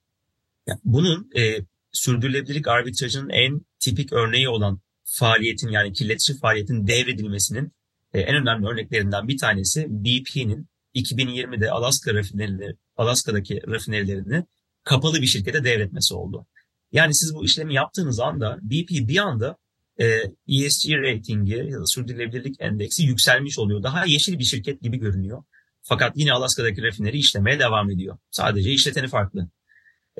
Yani 0.67 0.81
bunun 0.85 1.31
e, 1.37 1.59
sürdürülebilirlik 1.93 2.69
arbitrajının 2.69 3.31
en 3.31 3.61
tipik 3.81 4.13
örneği 4.13 4.49
olan 4.49 4.81
faaliyetin 5.05 5.69
yani 5.69 5.93
kirletici 5.93 6.39
faaliyetin 6.39 6.87
devredilmesinin 6.87 7.73
e, 8.15 8.21
en 8.21 8.35
önemli 8.37 8.67
örneklerinden 8.67 9.29
bir 9.29 9.39
tanesi 9.39 9.87
BP'nin 9.89 10.69
2020'de 10.95 11.71
Alaska 11.71 12.15
rafinerileri, 12.15 12.77
Alaska'daki 12.97 13.61
rafinerilerini 13.69 14.45
kapalı 14.85 15.23
bir 15.23 15.27
şirkete 15.27 15.65
devretmesi 15.65 16.15
oldu. 16.15 16.47
Yani 16.93 17.15
siz 17.15 17.35
bu 17.35 17.45
işlemi 17.45 17.75
yaptığınız 17.75 18.21
anda 18.21 18.59
BP 18.63 18.91
bir 18.91 19.19
anda 19.19 19.57
e, 20.01 20.07
ESG 20.49 20.91
ratingi 20.91 21.53
ya 21.53 21.81
da 21.81 21.87
sürdürülebilirlik 21.87 22.57
endeksi 22.59 23.03
yükselmiş 23.03 23.59
oluyor. 23.59 23.83
Daha 23.83 24.05
yeşil 24.07 24.39
bir 24.39 24.45
şirket 24.45 24.83
gibi 24.83 24.97
görünüyor. 24.97 25.43
Fakat 25.83 26.13
yine 26.17 26.33
Alaska'daki 26.33 26.83
rafineri 26.83 27.19
işlemeye 27.19 27.59
devam 27.59 27.91
ediyor. 27.91 28.19
Sadece 28.31 28.71
işleteni 28.71 29.09
farklı. 29.09 29.49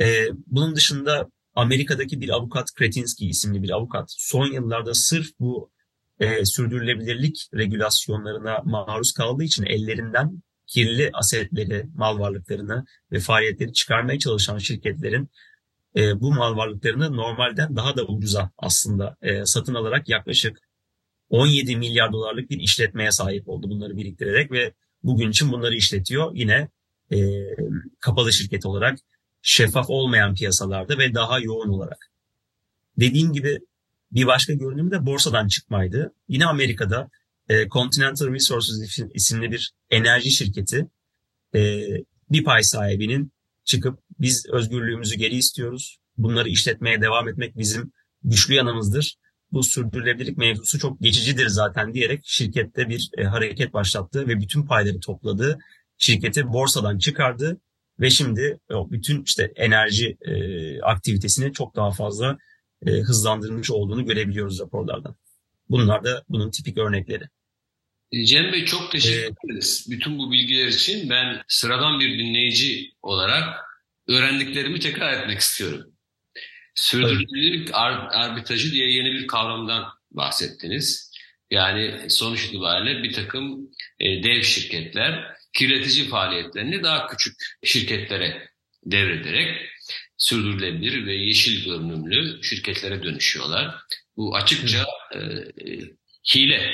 E, 0.01 0.29
bunun 0.47 0.77
dışında 0.77 1.31
Amerika'daki 1.55 2.21
bir 2.21 2.29
avukat 2.29 2.75
Kretinsky 2.75 3.31
isimli 3.31 3.63
bir 3.63 3.71
avukat 3.71 4.05
son 4.09 4.53
yıllarda 4.53 4.95
sırf 4.95 5.27
bu 5.41 5.71
e, 6.21 6.45
sürdürülebilirlik 6.45 7.49
regülasyonlarına 7.55 8.59
maruz 8.65 9.13
kaldığı 9.13 9.45
için 9.45 9.65
ellerinden 9.65 10.43
kirli 10.67 11.11
asetleri, 11.13 11.87
mal 11.95 12.19
varlıklarını 12.19 12.85
ve 13.13 13.19
faaliyetleri 13.19 13.73
çıkarmaya 13.73 14.19
çalışan 14.19 14.59
şirketlerin 14.59 15.31
e, 15.97 16.21
bu 16.21 16.33
mal 16.33 16.57
varlıklarını 16.57 17.17
normalden 17.17 17.77
daha 17.77 17.97
da 17.97 18.05
ucuza 18.05 18.51
aslında 18.59 19.17
e, 19.23 19.47
satın 19.47 19.75
alarak 19.75 20.09
yaklaşık 20.09 20.59
17 21.31 21.77
milyar 21.77 22.13
dolarlık 22.13 22.51
bir 22.51 22.61
işletmeye 22.61 23.11
sahip 23.11 23.49
oldu 23.49 23.71
bunları 23.71 23.97
biriktirerek 23.97 24.53
ve 24.53 24.73
bugün 25.03 25.31
için 25.31 25.53
bunları 25.53 25.75
işletiyor. 25.75 26.31
Yine 26.35 26.69
e, 27.13 27.19
kapalı 28.01 28.33
şirket 28.33 28.67
olarak 28.67 28.99
şeffaf 29.43 29.91
olmayan 29.91 30.35
piyasalarda 30.35 30.99
ve 30.99 31.15
daha 31.15 31.41
yoğun 31.41 31.69
olarak. 31.69 32.11
Dediğim 32.99 33.33
gibi 33.33 33.59
bir 34.13 34.27
başka 34.27 34.53
görünümü 34.53 34.91
de 34.91 35.07
borsadan 35.07 35.49
çıkmaydı. 35.49 36.15
Yine 36.29 36.47
Amerika'da 36.47 37.11
e, 37.49 37.69
Continental 37.69 38.33
Resources 38.33 38.99
isimli 39.15 39.51
bir 39.51 39.73
enerji 39.91 40.31
şirketi 40.31 40.87
e, 41.55 41.81
bir 42.31 42.45
pay 42.45 42.63
sahibinin 42.63 43.33
çıkıp 43.65 43.99
biz 44.19 44.47
özgürlüğümüzü 44.47 45.17
geri 45.17 45.37
istiyoruz. 45.37 45.99
Bunları 46.19 46.49
işletmeye 46.49 47.01
devam 47.01 47.29
etmek 47.29 47.59
bizim 47.59 47.93
güçlü 48.23 48.55
yanımızdır. 48.55 49.17
Bu 49.53 49.63
sürdürülebilirlik 49.63 50.39
mevzusu 50.39 50.79
çok 50.79 51.01
geçicidir 51.01 51.47
zaten 51.47 51.95
diyerek 51.95 52.21
şirkette 52.25 52.89
bir 52.89 53.11
e, 53.19 53.25
hareket 53.25 53.73
başlattı 53.73 54.29
ve 54.29 54.41
bütün 54.41 54.63
payları 54.67 55.01
topladı. 55.01 55.59
Şirketi 55.99 56.53
borsadan 56.53 56.99
çıkardı 56.99 57.61
ve 58.01 58.11
şimdi 58.11 58.59
o 58.71 58.91
bütün 58.91 59.23
işte 59.23 59.53
enerji 59.57 60.17
e, 60.21 60.81
aktivitesini 60.81 61.53
çok 61.53 61.77
daha 61.77 61.91
fazla 61.91 62.39
e, 62.87 62.91
hızlandırmış 62.91 63.71
olduğunu 63.71 64.07
görebiliyoruz 64.07 64.61
raporlardan. 64.61 65.17
Bunlar 65.69 66.05
da 66.05 66.25
bunun 66.29 66.51
tipik 66.51 66.79
örnekleri. 66.79 67.25
E, 68.13 68.25
Cem 68.25 68.53
Bey 68.53 68.65
çok 68.65 68.93
teşekkür 68.93 69.23
ee, 69.23 69.27
ederiz 69.27 69.87
bütün 69.91 70.19
bu 70.19 70.33
bilgiler 70.33 70.67
için. 70.67 71.11
Ben 71.11 71.43
sıradan 71.49 72.01
bir 72.01 72.19
dinleyici 72.19 72.93
olarak 73.03 73.61
öğrendiklerimi 74.09 74.81
tekrar 74.81 75.13
etmek 75.13 75.39
istiyorum. 75.39 75.95
Sürdürülebilirlik 76.75 77.71
arbitrajı 77.75 78.73
diye 78.73 78.91
yeni 78.91 79.13
bir 79.13 79.27
kavramdan 79.27 79.85
bahsettiniz. 80.11 81.15
Yani 81.51 82.11
sonuç 82.11 82.45
itibariyle 82.45 83.03
bir 83.03 83.13
takım 83.13 83.71
e, 84.01 84.23
dev 84.23 84.43
şirketler 84.43 85.35
kirletici 85.53 86.09
faaliyetlerini 86.09 86.83
daha 86.83 87.07
küçük 87.07 87.35
şirketlere 87.65 88.49
devrederek 88.85 89.71
sürdürülebilir 90.17 91.07
ve 91.07 91.15
yeşil 91.15 91.65
görünümlü 91.65 92.43
şirketlere 92.43 93.03
dönüşüyorlar. 93.03 93.75
Bu 94.17 94.37
açıkça 94.37 94.87
e, 95.13 95.19
e, 95.19 95.81
hile 96.35 96.71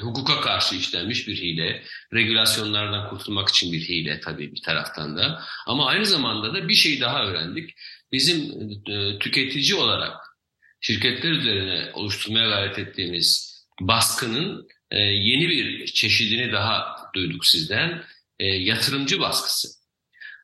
hukuka 0.00 0.40
karşı 0.40 0.76
işlenmiş 0.76 1.28
bir 1.28 1.36
hile, 1.36 1.82
regülasyonlardan 2.14 3.08
kurtulmak 3.08 3.48
için 3.48 3.72
bir 3.72 3.80
hile 3.80 4.20
tabii 4.20 4.52
bir 4.52 4.62
taraftan 4.62 5.16
da. 5.16 5.42
Ama 5.66 5.86
aynı 5.86 6.06
zamanda 6.06 6.54
da 6.54 6.68
bir 6.68 6.74
şey 6.74 7.00
daha 7.00 7.24
öğrendik. 7.24 7.70
Bizim 8.12 8.60
e, 8.86 9.18
tüketici 9.18 9.74
olarak 9.74 10.16
şirketler 10.80 11.30
üzerine 11.30 11.90
oluşturmaya 11.94 12.48
gayret 12.48 12.78
ettiğimiz 12.78 13.56
baskının 13.80 14.68
e, 14.90 14.98
yeni 14.98 15.48
bir 15.48 15.86
çeşidini 15.86 16.52
daha 16.52 16.96
duyduk 17.14 17.46
sizden. 17.46 18.04
E, 18.38 18.46
yatırımcı 18.46 19.20
baskısı. 19.20 19.68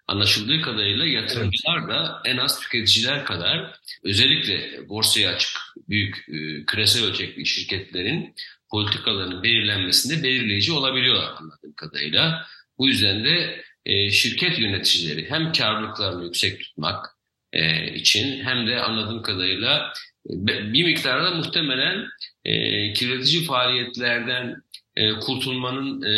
Anlaşıldığı 0.07 0.63
kadarıyla 0.63 1.07
yatırımcılar 1.07 1.89
da 1.89 2.23
en 2.25 2.37
az 2.37 2.61
tüketiciler 2.61 3.25
kadar 3.25 3.81
özellikle 4.05 4.89
borsaya 4.89 5.31
açık 5.31 5.51
büyük 5.89 6.17
e, 6.29 6.65
küresel 6.67 7.05
ölçekli 7.05 7.47
şirketlerin 7.47 8.35
politikalarının 8.71 9.43
belirlenmesinde 9.43 10.23
belirleyici 10.23 10.73
olabiliyorlar 10.73 11.33
anladığım 11.37 11.73
kadarıyla. 11.77 12.47
Bu 12.79 12.89
yüzden 12.89 13.25
de 13.25 13.65
e, 13.87 14.11
şirket 14.11 14.59
yöneticileri 14.59 15.31
hem 15.31 15.53
karlılıklarını 15.53 16.25
yüksek 16.25 16.61
tutmak 16.61 17.07
e, 17.53 17.87
için 17.95 18.45
hem 18.45 18.67
de 18.67 18.81
anladığım 18.81 19.23
kadarıyla 19.23 19.93
e, 20.31 20.33
bir 20.73 20.85
miktarda 20.85 21.31
muhtemelen 21.31 22.07
e, 22.45 22.93
kirletici 22.93 23.45
faaliyetlerden 23.45 24.63
e, 24.97 25.13
kurtulmanın 25.13 26.03
e, 26.03 26.15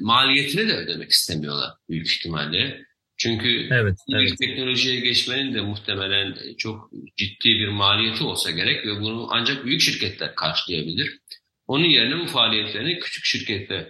maliyetini 0.00 0.68
de 0.68 0.76
ödemek 0.76 1.10
istemiyorlar 1.10 1.70
büyük 1.88 2.10
ihtimalle. 2.10 2.89
Çünkü 3.20 3.68
evet, 3.70 3.98
evet. 4.14 4.38
teknolojiye 4.38 5.00
geçmenin 5.00 5.54
de 5.54 5.60
muhtemelen 5.60 6.36
çok 6.58 6.90
ciddi 7.16 7.48
bir 7.48 7.68
maliyeti 7.68 8.24
olsa 8.24 8.50
gerek 8.50 8.86
ve 8.86 9.00
bunu 9.00 9.28
ancak 9.30 9.64
büyük 9.64 9.80
şirketler 9.80 10.34
karşılayabilir. 10.34 11.18
Onun 11.66 11.84
yerine 11.84 12.20
bu 12.20 12.26
faaliyetlerini 12.26 12.98
küçük 12.98 13.24
şirketler 13.24 13.86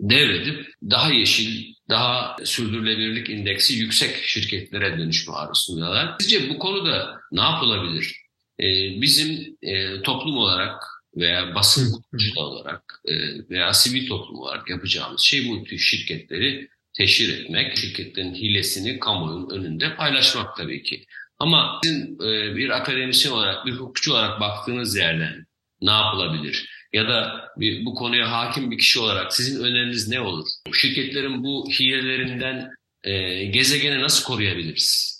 devredip 0.00 0.66
daha 0.90 1.10
yeşil, 1.10 1.74
daha 1.88 2.36
sürdürülebilirlik 2.44 3.30
indeksi 3.30 3.74
yüksek 3.74 4.16
şirketlere 4.24 4.98
dönüşme 4.98 5.34
arzusundalar. 5.34 6.16
Sizce 6.20 6.48
bu 6.48 6.58
konuda 6.58 7.20
ne 7.32 7.40
yapılabilir? 7.40 8.16
Ee, 8.60 9.00
bizim 9.00 9.56
e, 9.62 10.02
toplum 10.02 10.36
olarak 10.36 10.82
veya 11.16 11.54
basın 11.54 11.92
kuruluşu 11.92 12.40
olarak 12.40 13.00
e, 13.04 13.14
veya 13.50 13.72
sivil 13.72 14.08
toplum 14.08 14.38
olarak 14.38 14.70
yapacağımız 14.70 15.20
şey 15.20 15.48
bu 15.48 15.64
tür 15.64 15.78
şirketleri 15.78 16.68
teşhir 16.94 17.38
etmek, 17.38 17.78
şirketlerin 17.78 18.34
hilesini 18.34 18.98
kamuoyunun 18.98 19.50
önünde 19.50 19.96
paylaşmak 19.96 20.56
tabii 20.56 20.82
ki. 20.82 21.04
Ama 21.38 21.80
sizin 21.84 22.14
e, 22.14 22.56
bir 22.56 22.70
akademisyen 22.70 23.32
olarak, 23.32 23.66
bir 23.66 23.72
hukukçu 23.72 24.12
olarak 24.12 24.40
baktığınız 24.40 24.96
yerden 24.96 25.46
ne 25.80 25.90
yapılabilir? 25.90 26.68
Ya 26.92 27.08
da 27.08 27.48
bir, 27.56 27.84
bu 27.84 27.94
konuya 27.94 28.32
hakim 28.32 28.70
bir 28.70 28.78
kişi 28.78 29.00
olarak 29.00 29.34
sizin 29.34 29.64
öneriniz 29.64 30.08
ne 30.08 30.20
olur? 30.20 30.46
Şirketlerin 30.72 31.44
bu 31.44 31.70
hilelerinden 31.70 32.70
e, 33.04 33.44
gezegeni 33.44 34.00
nasıl 34.02 34.24
koruyabiliriz? 34.24 35.12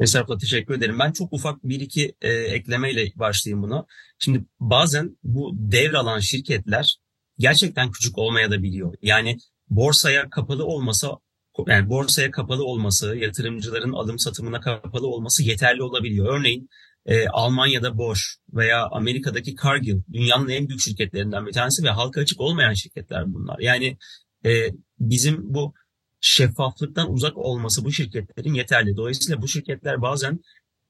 Esraf'la 0.00 0.38
teşekkür 0.38 0.74
ederim. 0.74 0.98
Ben 0.98 1.12
çok 1.12 1.32
ufak 1.32 1.64
bir 1.64 1.80
iki 1.80 2.14
e, 2.20 2.28
eklemeyle 2.32 3.12
başlayayım 3.14 3.62
buna. 3.62 3.86
Şimdi 4.18 4.44
bazen 4.60 5.18
bu 5.22 5.52
devralan 5.54 6.18
şirketler 6.18 6.96
gerçekten 7.38 7.90
küçük 7.90 8.18
olmaya 8.18 8.50
da 8.50 8.62
biliyor. 8.62 8.94
Yani 9.02 9.38
borsaya 9.70 10.30
kapalı 10.30 10.64
olmasa 10.64 11.18
yani 11.66 11.88
borsaya 11.88 12.30
kapalı 12.30 12.64
olması, 12.64 13.16
yatırımcıların 13.16 13.92
alım 13.92 14.18
satımına 14.18 14.60
kapalı 14.60 15.06
olması 15.06 15.42
yeterli 15.42 15.82
olabiliyor. 15.82 16.38
Örneğin 16.38 16.68
e, 17.06 17.28
Almanya'da 17.28 17.98
Bosch 17.98 18.20
veya 18.52 18.86
Amerika'daki 18.90 19.54
Cargill 19.62 20.02
dünyanın 20.12 20.48
en 20.48 20.68
büyük 20.68 20.80
şirketlerinden 20.80 21.46
bir 21.46 21.52
tanesi 21.52 21.84
ve 21.84 21.90
halka 21.90 22.20
açık 22.20 22.40
olmayan 22.40 22.74
şirketler 22.74 23.34
bunlar. 23.34 23.58
Yani 23.58 23.96
e, 24.44 24.50
bizim 24.98 25.54
bu 25.54 25.74
şeffaflıktan 26.20 27.12
uzak 27.12 27.38
olması 27.38 27.84
bu 27.84 27.92
şirketlerin 27.92 28.54
yeterli. 28.54 28.96
Dolayısıyla 28.96 29.42
bu 29.42 29.48
şirketler 29.48 30.02
bazen 30.02 30.40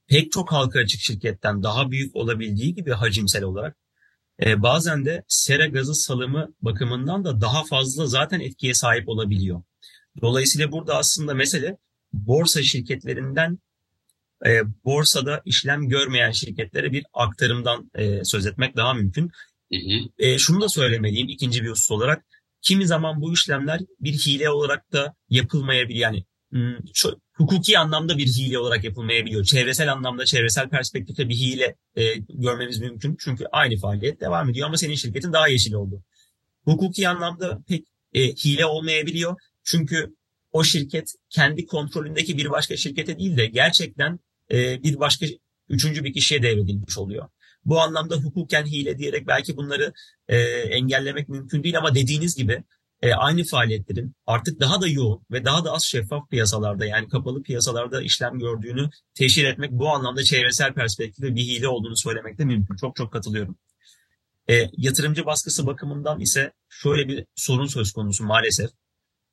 pek 0.09 0.33
çok 0.33 0.53
halka 0.53 0.79
açık 0.79 1.01
şirketten 1.01 1.62
daha 1.62 1.90
büyük 1.90 2.16
olabildiği 2.16 2.75
gibi 2.75 2.90
hacimsel 2.90 3.45
olarak 3.45 3.77
e, 4.44 4.62
bazen 4.62 5.05
de 5.05 5.24
sera 5.29 5.66
gazı 5.66 5.94
salımı 5.94 6.55
bakımından 6.62 7.24
da 7.24 7.40
daha 7.40 7.64
fazla 7.64 8.07
zaten 8.07 8.40
etkiye 8.40 8.74
sahip 8.74 9.09
olabiliyor. 9.09 9.62
Dolayısıyla 10.20 10.72
burada 10.72 10.96
aslında 10.96 11.35
mesele 11.35 11.76
borsa 12.12 12.62
şirketlerinden 12.62 13.59
e, 14.46 14.62
borsada 14.85 15.42
işlem 15.44 15.88
görmeyen 15.88 16.31
şirketlere 16.31 16.92
bir 16.92 17.05
aktarımdan 17.12 17.90
e, 17.94 18.24
söz 18.24 18.46
etmek 18.46 18.76
daha 18.76 18.94
mümkün. 18.94 19.31
Hı 19.72 19.79
hı. 19.79 20.09
E, 20.18 20.38
şunu 20.38 20.61
da 20.61 20.68
söylemeliyim 20.68 21.29
ikinci 21.29 21.62
bir 21.62 21.70
husus 21.70 21.90
olarak. 21.90 22.24
Kimi 22.62 22.87
zaman 22.87 23.20
bu 23.20 23.33
işlemler 23.33 23.81
bir 24.00 24.12
hile 24.12 24.50
olarak 24.50 24.92
da 24.92 25.14
yapılmayabilir. 25.29 25.98
Yani 25.98 26.24
çok, 26.94 27.20
hukuki 27.40 27.79
anlamda 27.79 28.18
bir 28.18 28.26
hile 28.26 28.59
olarak 28.59 28.85
yapılmayabiliyor. 28.85 29.44
Çevresel 29.44 29.92
anlamda, 29.92 30.24
çevresel 30.24 30.68
perspektifte 30.68 31.29
bir 31.29 31.35
hile 31.35 31.76
e, 31.96 32.14
görmemiz 32.14 32.81
mümkün. 32.81 33.16
Çünkü 33.20 33.44
aynı 33.53 33.76
faaliyet 33.76 34.20
devam 34.20 34.50
ediyor 34.50 34.66
ama 34.66 34.76
senin 34.76 34.94
şirketin 34.94 35.33
daha 35.33 35.48
yeşil 35.48 35.72
oldu. 35.72 36.03
Hukuki 36.64 37.09
anlamda 37.09 37.62
pek 37.68 37.85
e, 38.14 38.20
hile 38.20 38.66
olmayabiliyor. 38.66 39.37
Çünkü 39.64 40.14
o 40.53 40.64
şirket 40.64 41.14
kendi 41.31 41.66
kontrolündeki 41.66 42.38
bir 42.38 42.50
başka 42.50 42.76
şirkete 42.76 43.18
değil 43.18 43.37
de 43.37 43.46
gerçekten 43.46 44.18
e, 44.53 44.83
bir 44.83 45.00
başka 45.00 45.26
üçüncü 45.68 46.05
bir 46.05 46.12
kişiye 46.12 46.42
devredilmiş 46.42 46.98
oluyor. 46.98 47.29
Bu 47.64 47.81
anlamda 47.81 48.16
hukuken 48.16 48.66
hile 48.66 48.98
diyerek 48.98 49.26
belki 49.26 49.57
bunları 49.57 49.92
e, 50.29 50.38
engellemek 50.48 51.29
mümkün 51.29 51.62
değil 51.62 51.79
ama 51.79 51.94
dediğiniz 51.94 52.37
gibi 52.37 52.64
e, 53.03 53.13
aynı 53.15 53.45
faaliyetlerin 53.45 54.15
artık 54.27 54.61
daha 54.61 54.81
da 54.81 54.89
yoğun 54.89 55.23
ve 55.31 55.45
daha 55.45 55.65
da 55.65 55.73
az 55.73 55.85
şeffaf 55.85 56.31
piyasalarda 56.31 56.87
yani 56.87 57.09
kapalı 57.09 57.43
piyasalarda 57.43 58.03
işlem 58.03 58.39
gördüğünü 58.39 58.91
teşhir 59.15 59.45
etmek 59.45 59.71
bu 59.71 59.89
anlamda 59.89 60.25
çevresel 60.25 60.75
perspektifte 60.75 61.35
bir 61.35 61.43
hile 61.43 61.69
olduğunu 61.69 61.97
söylemek 61.97 62.39
de 62.39 62.45
mümkün. 62.45 62.77
Çok 62.77 62.97
çok 62.97 63.13
katılıyorum. 63.13 63.59
E, 64.51 64.71
yatırımcı 64.77 65.27
baskısı 65.27 65.67
bakımından 65.67 66.21
ise 66.21 66.53
şöyle 66.69 67.09
bir 67.09 67.27
sorun 67.35 67.67
söz 67.67 67.93
konusu 67.93 68.25
maalesef. 68.25 68.71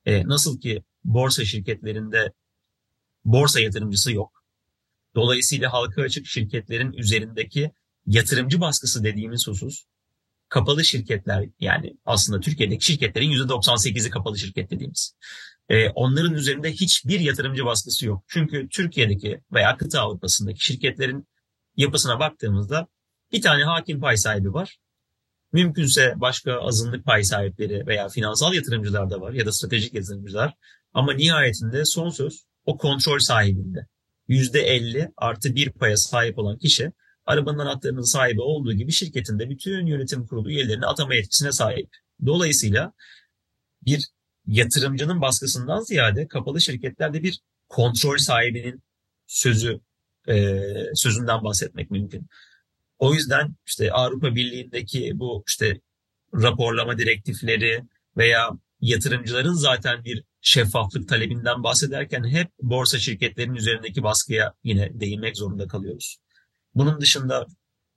E, 0.06 0.28
nasıl 0.28 0.60
ki 0.60 0.84
borsa 1.04 1.46
şirketlerinde 1.46 2.34
borsa 3.26 3.60
yatırımcısı 3.60 4.14
yok. 4.14 4.44
Dolayısıyla 5.16 5.74
halka 5.74 6.02
açık 6.02 6.26
şirketlerin 6.26 6.92
üzerindeki 6.92 7.72
yatırımcı 8.06 8.62
baskısı 8.62 9.04
dediğimiz 9.04 9.48
husus 9.48 9.86
kapalı 10.50 10.86
şirketler 10.86 11.46
yani 11.60 11.94
aslında 12.06 12.40
Türkiye'deki 12.40 12.86
şirketlerin 12.86 13.32
%98'i 13.32 14.10
kapalı 14.10 14.38
şirket 14.38 14.72
dediğimiz. 14.72 15.14
Ee, 15.70 15.90
onların 15.90 16.34
üzerinde 16.34 16.72
hiçbir 16.72 17.20
yatırımcı 17.20 17.66
baskısı 17.66 18.06
yok. 18.06 18.24
Çünkü 18.28 18.70
Türkiye'deki 18.70 19.42
veya 19.54 19.78
kıta 19.78 20.02
Avrupa'sındaki 20.02 20.66
şirketlerin 20.66 21.28
yapısına 21.78 22.20
baktığımızda 22.20 22.88
bir 23.32 23.42
tane 23.42 23.64
hakim 23.64 24.00
pay 24.00 24.18
sahibi 24.18 24.54
var. 24.54 24.78
Mümkünse 25.54 26.14
başka 26.16 26.62
azınlık 26.62 27.06
pay 27.06 27.24
sahipleri 27.24 27.88
veya 27.88 28.10
finansal 28.10 28.54
yatırımcılar 28.54 29.10
da 29.10 29.22
var 29.22 29.34
ya 29.34 29.46
da 29.46 29.52
stratejik 29.52 29.94
yatırımcılar. 29.94 30.54
Ama 30.94 31.14
nihayetinde 31.14 31.86
son 31.86 32.10
söz 32.10 32.46
o 32.66 32.78
kontrol 32.78 33.20
sahibinde. 33.20 33.88
%50 34.30 35.12
artı 35.18 35.56
bir 35.56 35.70
paya 35.70 35.98
sahip 35.98 36.40
olan 36.40 36.58
kişi 36.58 36.92
arabanın 37.28 37.60
anahtarının 37.60 38.14
sahibi 38.14 38.42
olduğu 38.42 38.74
gibi 38.74 38.92
şirketin 38.92 39.40
de 39.40 39.50
bütün 39.50 39.86
yönetim 39.86 40.28
kurulu 40.28 40.50
üyelerini 40.50 40.86
atama 40.86 41.16
yetkisine 41.16 41.52
sahip. 41.52 41.90
Dolayısıyla 42.26 42.94
bir 43.86 44.08
yatırımcının 44.48 45.22
baskısından 45.22 45.82
ziyade 45.82 46.28
kapalı 46.28 46.62
şirketlerde 46.62 47.24
bir 47.24 47.40
kontrol 47.70 48.18
sahibinin 48.18 48.84
sözü 49.28 49.80
e, 50.28 50.64
sözünden 50.96 51.44
bahsetmek 51.44 51.92
mümkün. 51.92 52.28
O 53.00 53.14
yüzden 53.14 53.56
işte 53.66 53.92
Avrupa 53.92 54.36
Birliği'ndeki 54.36 55.12
bu 55.16 55.44
işte 55.48 55.82
raporlama 56.34 56.98
direktifleri 56.98 57.84
veya 58.18 58.50
yatırımcıların 58.82 59.54
zaten 59.54 60.04
bir 60.04 60.24
şeffaflık 60.42 61.10
talebinden 61.10 61.64
bahsederken 61.64 62.24
hep 62.24 62.48
borsa 62.62 63.00
şirketlerinin 63.00 63.56
üzerindeki 63.56 64.04
baskıya 64.04 64.54
yine 64.64 65.00
değinmek 65.00 65.38
zorunda 65.38 65.68
kalıyoruz. 65.68 66.18
Bunun 66.78 67.02
dışında 67.02 67.48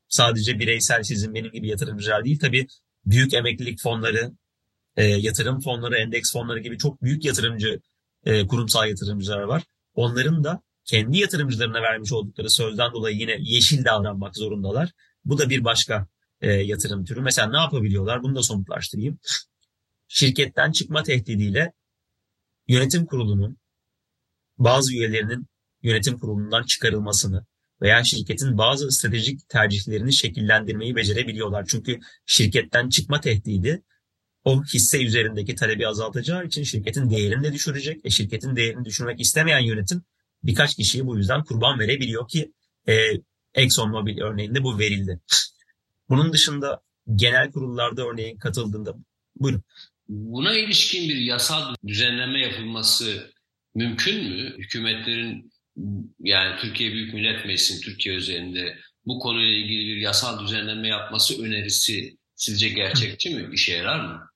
sadece 0.09 0.59
bireysel 0.59 1.03
sizin 1.03 1.35
benim 1.35 1.53
gibi 1.53 1.69
yatırımcılar 1.69 2.25
değil 2.25 2.39
tabii 2.39 2.67
büyük 3.07 3.35
emeklilik 3.35 3.83
fonları, 3.83 4.33
e, 4.97 5.05
yatırım 5.05 5.61
fonları, 5.61 5.97
endeks 5.97 6.33
fonları 6.33 6.59
gibi 6.59 6.79
çok 6.79 7.03
büyük 7.03 7.25
yatırımcı, 7.25 7.81
e, 8.25 8.47
kurumsal 8.47 8.89
yatırımcılar 8.89 9.43
var. 9.43 9.63
Onların 9.95 10.45
da 10.45 10.63
kendi 10.85 11.19
yatırımcılarına 11.19 11.83
vermiş 11.83 12.13
oldukları 12.13 12.51
sözden 12.51 12.93
dolayı 12.93 13.17
yine 13.17 13.37
yeşil 13.41 13.85
davranmak 13.85 14.37
zorundalar. 14.37 14.91
Bu 15.25 15.39
da 15.39 15.51
bir 15.51 15.65
başka 15.65 16.07
e, 16.41 16.53
yatırım 16.53 17.05
türü. 17.05 17.21
Mesela 17.21 17.51
ne 17.51 17.57
yapabiliyorlar? 17.57 18.23
Bunu 18.23 18.37
da 18.37 18.43
somutlaştırayım. 18.43 19.19
Şirketten 20.09 20.73
çıkma 20.73 21.03
tehdidiyle 21.03 21.73
yönetim 22.69 23.07
kurulunun 23.07 23.59
bazı 24.59 24.93
üyelerinin 24.93 25.47
yönetim 25.83 26.19
kurulundan 26.19 26.63
çıkarılmasını 26.63 27.47
veya 27.83 28.05
şirketin 28.05 28.59
bazı 28.59 28.91
stratejik 28.91 29.49
tercihlerini 29.49 30.13
şekillendirmeyi 30.13 30.97
becerebiliyorlar. 30.97 31.67
Çünkü 31.69 32.01
şirketten 32.27 32.89
çıkma 32.89 33.21
tehdidi 33.21 33.83
o 34.45 34.65
hisse 34.65 35.05
üzerindeki 35.05 35.55
talebi 35.55 35.89
azaltacağı 35.89 36.47
için 36.47 36.63
şirketin 36.63 37.11
değerini 37.11 37.45
de 37.45 37.53
düşürecek. 37.53 38.01
E 38.05 38.11
şirketin 38.11 38.57
değerini 38.57 38.85
düşürmek 38.85 39.21
istemeyen 39.21 39.61
yönetim 39.61 40.03
birkaç 40.45 40.77
kişiyi 40.77 41.07
bu 41.07 41.19
yüzden 41.19 41.45
kurban 41.45 41.79
verebiliyor 41.79 42.29
ki 42.29 42.53
e, 42.89 42.95
ExxonMobil 43.55 44.19
örneğinde 44.21 44.63
bu 44.63 44.79
verildi. 44.79 45.21
Bunun 46.09 46.33
dışında 46.33 46.81
genel 47.15 47.53
kurullarda 47.53 48.07
örneğin 48.07 48.37
katıldığında 48.37 48.95
buyurun. 49.37 49.63
Buna 50.09 50.55
ilişkin 50.59 51.09
bir 51.09 51.17
yasal 51.17 51.75
düzenleme 51.87 52.41
yapılması 52.41 53.33
mümkün 53.75 54.25
mü? 54.25 54.55
Hükümetlerin 54.59 55.53
yani 56.21 56.61
Türkiye 56.61 56.93
Büyük 56.93 57.15
Millet 57.15 57.45
Meclisi'nin 57.45 57.81
Türkiye 57.81 58.15
üzerinde 58.15 58.77
bu 59.07 59.19
konuyla 59.19 59.59
ilgili 59.59 59.87
bir 59.87 60.01
yasal 60.01 60.45
düzenleme 60.45 60.89
yapması 60.89 61.43
önerisi 61.43 62.17
sizce 62.35 62.69
gerçekçi 62.69 63.35
mi? 63.35 63.49
İşe 63.55 63.73
yarar 63.73 64.01
mı? 64.05 64.31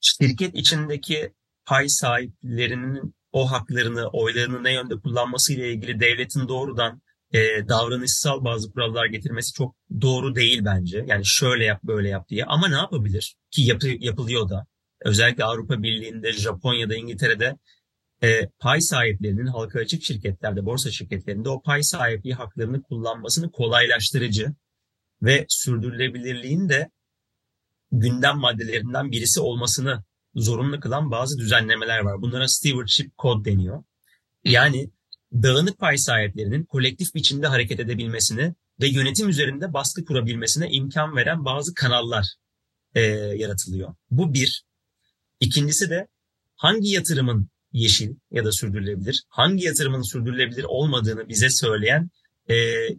Şirket 0.00 0.54
içindeki 0.54 1.32
pay 1.66 1.88
sahiplerinin 1.88 3.14
o 3.32 3.50
haklarını, 3.50 4.08
oylarını 4.08 4.64
ne 4.64 4.72
yönde 4.72 4.94
kullanması 5.00 5.52
ile 5.52 5.72
ilgili 5.72 6.00
devletin 6.00 6.48
doğrudan 6.48 7.02
e, 7.32 7.68
davranışsal 7.68 8.44
bazı 8.44 8.72
kurallar 8.72 9.06
getirmesi 9.06 9.52
çok 9.52 9.76
doğru 10.00 10.34
değil 10.34 10.64
bence. 10.64 11.04
Yani 11.06 11.26
şöyle 11.26 11.64
yap 11.64 11.82
böyle 11.82 12.08
yap 12.08 12.28
diye. 12.28 12.44
Ama 12.44 12.68
ne 12.68 12.76
yapabilir? 12.76 13.36
Ki 13.50 13.62
yapı, 13.62 13.88
yapılıyor 13.98 14.48
da. 14.48 14.66
Özellikle 15.04 15.44
Avrupa 15.44 15.82
Birliği'nde, 15.82 16.32
Japonya'da, 16.32 16.94
İngiltere'de 16.94 17.56
e, 18.22 18.48
pay 18.58 18.80
sahiplerinin 18.80 19.46
halka 19.46 19.80
açık 19.80 20.02
şirketlerde, 20.02 20.64
borsa 20.64 20.90
şirketlerinde 20.90 21.48
o 21.48 21.62
pay 21.62 21.82
sahipliği 21.82 22.34
haklarını 22.34 22.82
kullanmasını 22.82 23.50
kolaylaştırıcı 23.50 24.54
ve 25.22 25.46
sürdürülebilirliğin 25.48 26.68
de 26.68 26.90
gündem 27.92 28.38
maddelerinden 28.38 29.10
birisi 29.10 29.40
olmasını 29.40 30.04
zorunlu 30.34 30.80
kılan 30.80 31.10
bazı 31.10 31.38
düzenlemeler 31.38 31.98
var. 31.98 32.22
Bunlara 32.22 32.48
stewardship 32.48 33.18
code 33.18 33.50
deniyor. 33.50 33.84
Yani 34.44 34.90
dağınık 35.32 35.78
pay 35.78 35.98
sahiplerinin 35.98 36.64
kolektif 36.64 37.14
biçimde 37.14 37.46
hareket 37.46 37.80
edebilmesini 37.80 38.54
ve 38.80 38.86
yönetim 38.86 39.28
üzerinde 39.28 39.72
baskı 39.72 40.04
kurabilmesine 40.04 40.70
imkan 40.70 41.16
veren 41.16 41.44
bazı 41.44 41.74
kanallar 41.74 42.34
e, 42.94 43.00
yaratılıyor. 43.36 43.94
Bu 44.10 44.34
bir. 44.34 44.64
İkincisi 45.40 45.90
de 45.90 46.08
hangi 46.56 46.88
yatırımın 46.88 47.48
yeşil 47.74 48.14
ya 48.30 48.44
da 48.44 48.52
sürdürülebilir, 48.52 49.24
hangi 49.28 49.64
yatırımın 49.64 50.02
sürdürülebilir 50.02 50.64
olmadığını 50.64 51.28
bize 51.28 51.50
söyleyen 51.50 52.10
e, 52.50 52.54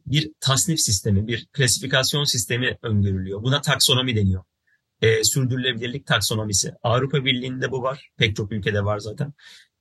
bir 0.05 0.32
tasnif 0.39 0.80
sistemi, 0.80 1.28
bir 1.28 1.47
klasifikasyon 1.53 2.23
sistemi 2.23 2.78
öngörülüyor. 2.82 3.43
Buna 3.43 3.61
taksonomi 3.61 4.15
deniyor. 4.15 4.43
E, 5.01 5.23
sürdürülebilirlik 5.23 6.07
taksonomisi. 6.07 6.73
Avrupa 6.84 7.26
Birliği'nde 7.26 7.71
bu 7.71 7.84
var. 7.84 8.09
Pek 8.17 8.36
çok 8.36 8.51
ülkede 8.51 8.86
var 8.86 8.99
zaten. 8.99 9.34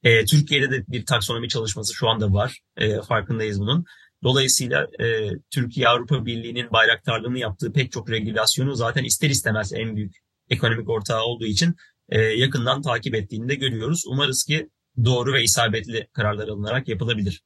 E, 0.03 0.25
Türkiye'de 0.25 0.71
de 0.71 0.85
bir 0.89 1.07
taksonomi 1.07 1.49
çalışması 1.49 1.95
şu 1.95 2.09
anda 2.09 2.33
var. 2.33 2.61
E, 2.77 3.01
farkındayız 3.01 3.61
bunun. 3.61 3.85
Dolayısıyla 4.23 4.87
e, 5.01 5.31
Türkiye 5.51 5.89
Avrupa 5.89 6.27
Birliği'nin 6.27 6.73
bayraktarlığını 6.73 7.39
yaptığı 7.39 7.73
pek 7.73 7.93
çok 7.93 8.11
regülasyonu 8.11 8.75
zaten 8.75 9.05
ister 9.05 9.31
istemez 9.31 9.73
en 9.73 9.97
büyük 9.97 10.15
ekonomik 10.51 10.89
ortağı 10.89 11.23
olduğu 11.23 11.47
için 11.47 11.75
e, 12.09 12.21
yakından 12.21 12.83
takip 12.83 13.15
ettiğini 13.15 13.49
de 13.49 13.55
görüyoruz. 13.55 14.03
Umarız 14.07 14.45
ki 14.45 14.69
doğru 15.05 15.33
ve 15.33 15.43
isabetli 15.43 16.09
kararlar 16.13 16.49
alınarak 16.49 16.89
yapılabilir. 16.89 17.43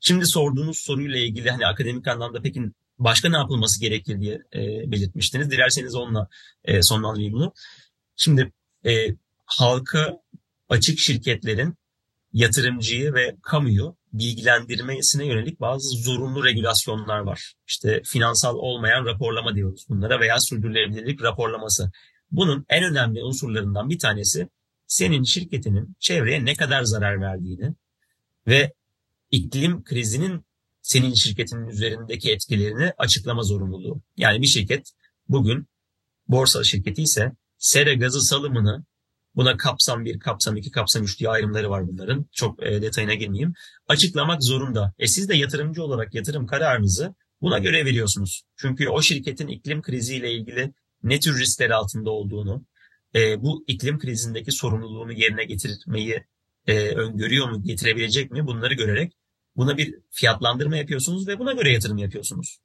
Şimdi 0.00 0.26
sorduğunuz 0.26 0.78
soruyla 0.78 1.18
ilgili 1.18 1.50
hani 1.50 1.66
akademik 1.66 2.08
anlamda 2.08 2.42
peki 2.42 2.62
başka 2.98 3.28
ne 3.28 3.36
yapılması 3.36 3.80
gerekir 3.80 4.20
diye 4.20 4.34
e, 4.54 4.90
belirtmiştiniz. 4.90 5.50
Dilerseniz 5.50 5.94
onunla 5.94 6.28
e, 6.64 6.82
sonlandırayım 6.82 7.32
bunu. 7.32 7.52
Şimdi 8.16 8.52
e, 8.86 9.06
halka 9.44 10.20
açık 10.68 10.98
şirketlerin 10.98 11.74
yatırımcıyı 12.32 13.14
ve 13.14 13.36
kamuyu 13.42 13.96
bilgilendirmesine 14.12 15.26
yönelik 15.26 15.60
bazı 15.60 15.88
zorunlu 15.88 16.44
regülasyonlar 16.44 17.18
var. 17.18 17.54
İşte 17.66 18.02
finansal 18.04 18.56
olmayan 18.56 19.04
raporlama 19.04 19.54
diyoruz 19.54 19.86
bunlara 19.88 20.20
veya 20.20 20.40
sürdürülebilirlik 20.40 21.22
raporlaması. 21.22 21.90
Bunun 22.30 22.66
en 22.68 22.84
önemli 22.84 23.22
unsurlarından 23.22 23.90
bir 23.90 23.98
tanesi 23.98 24.48
senin 24.90 25.22
şirketinin 25.22 25.96
çevreye 25.98 26.44
ne 26.44 26.54
kadar 26.54 26.82
zarar 26.82 27.20
verdiğini 27.20 27.74
ve 28.46 28.72
iklim 29.30 29.84
krizinin 29.84 30.44
senin 30.82 31.14
şirketinin 31.14 31.68
üzerindeki 31.68 32.32
etkilerini 32.32 32.92
açıklama 32.98 33.42
zorunluluğu. 33.42 34.00
Yani 34.16 34.42
bir 34.42 34.46
şirket 34.46 34.92
bugün 35.28 35.66
borsa 36.28 36.64
şirketi 36.64 37.02
ise 37.02 37.32
sera 37.58 37.94
gazı 37.94 38.20
salımını 38.20 38.84
buna 39.36 39.56
kapsam 39.56 40.04
1, 40.04 40.18
kapsam 40.18 40.56
2, 40.56 40.70
kapsam 40.70 41.02
3 41.02 41.20
diye 41.20 41.30
ayrımları 41.30 41.70
var 41.70 41.88
bunların. 41.88 42.26
Çok 42.32 42.62
e, 42.62 42.82
detayına 42.82 43.14
girmeyeyim. 43.14 43.54
Açıklamak 43.88 44.44
zorunda. 44.44 44.92
E 44.98 45.06
siz 45.06 45.28
de 45.28 45.36
yatırımcı 45.36 45.84
olarak 45.84 46.14
yatırım 46.14 46.46
kararınızı 46.46 47.14
buna 47.42 47.58
göre 47.58 47.84
veriyorsunuz. 47.84 48.42
Çünkü 48.56 48.88
o 48.88 49.02
şirketin 49.02 49.48
iklim 49.48 49.82
kriziyle 49.82 50.32
ilgili 50.32 50.72
ne 51.02 51.20
tür 51.20 51.40
riskler 51.40 51.70
altında 51.70 52.10
olduğunu, 52.10 52.64
e, 53.14 53.42
bu 53.42 53.64
iklim 53.66 53.98
krizindeki 53.98 54.52
sorumluluğunu 54.52 55.12
yerine 55.12 55.44
getirmeyi 55.44 56.24
e, 56.66 56.88
öngörüyor 56.88 57.48
mu, 57.48 57.62
getirebilecek 57.62 58.30
mi 58.30 58.46
bunları 58.46 58.74
görerek 58.74 59.12
buna 59.56 59.76
bir 59.76 59.94
fiyatlandırma 60.10 60.76
yapıyorsunuz 60.76 61.28
ve 61.28 61.38
buna 61.38 61.52
göre 61.52 61.72
yatırım 61.72 61.98
yapıyorsunuz. 61.98 62.58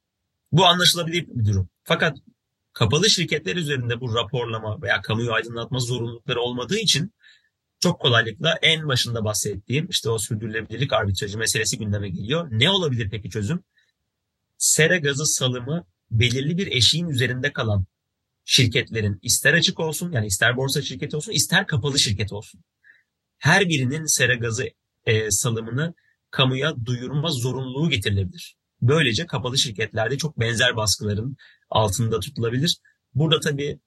Bu 0.52 0.66
anlaşılabilir 0.66 1.26
bir 1.28 1.44
durum. 1.44 1.68
Fakat 1.84 2.18
kapalı 2.72 3.10
şirketler 3.10 3.56
üzerinde 3.56 4.00
bu 4.00 4.14
raporlama 4.14 4.82
veya 4.82 5.00
kamuyu 5.02 5.32
aydınlatma 5.32 5.78
zorunlulukları 5.78 6.40
olmadığı 6.40 6.78
için 6.78 7.12
çok 7.80 8.00
kolaylıkla 8.00 8.58
en 8.62 8.88
başında 8.88 9.24
bahsettiğim 9.24 9.88
işte 9.88 10.10
o 10.10 10.18
sürdürülebilirlik 10.18 10.92
arbitrajı 10.92 11.38
meselesi 11.38 11.78
gündeme 11.78 12.08
geliyor. 12.08 12.48
Ne 12.50 12.70
olabilir 12.70 13.08
peki 13.10 13.30
çözüm? 13.30 13.64
Sera 14.58 14.96
gazı 14.96 15.26
salımı 15.26 15.84
belirli 16.10 16.58
bir 16.58 16.66
eşiğin 16.66 17.08
üzerinde 17.08 17.52
kalan 17.52 17.84
şirketlerin 18.46 19.18
ister 19.22 19.54
açık 19.54 19.80
olsun 19.80 20.12
yani 20.12 20.26
ister 20.26 20.56
borsa 20.56 20.82
şirketi 20.82 21.16
olsun 21.16 21.32
ister 21.32 21.66
kapalı 21.66 21.98
şirket 21.98 22.32
olsun. 22.32 22.60
Her 23.38 23.68
birinin 23.68 24.04
sera 24.04 24.34
gazı 24.34 24.68
e, 25.06 25.30
salımını 25.30 25.94
kamuya 26.30 26.74
duyurma 26.84 27.28
zorunluluğu 27.28 27.90
getirilebilir. 27.90 28.56
Böylece 28.82 29.26
kapalı 29.26 29.58
şirketlerde 29.58 30.16
çok 30.16 30.40
benzer 30.40 30.76
baskıların 30.76 31.36
altında 31.70 32.20
tutulabilir. 32.20 32.78
Burada 33.14 33.40
tabii 33.40 33.80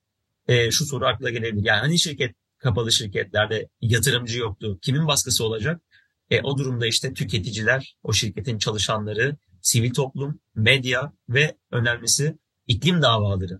e, 0.48 0.72
şu 0.72 0.86
soru 0.86 1.06
akla 1.06 1.30
gelebilir. 1.30 1.66
Yani 1.66 1.80
hani 1.80 2.00
şirket 2.00 2.36
kapalı 2.58 2.92
şirketlerde 2.92 3.70
yatırımcı 3.82 4.40
yoktu. 4.40 4.80
Kimin 4.82 5.08
baskısı 5.08 5.46
olacak? 5.46 5.82
E, 6.30 6.42
o 6.42 6.58
durumda 6.58 6.88
işte 6.88 7.14
tüketiciler, 7.14 7.96
o 8.04 8.14
şirketin 8.14 8.58
çalışanları, 8.58 9.38
sivil 9.62 9.94
toplum, 9.94 10.40
medya 10.56 11.14
ve 11.30 11.58
önemlisi 11.72 12.38
iklim 12.68 13.02
davaları 13.02 13.60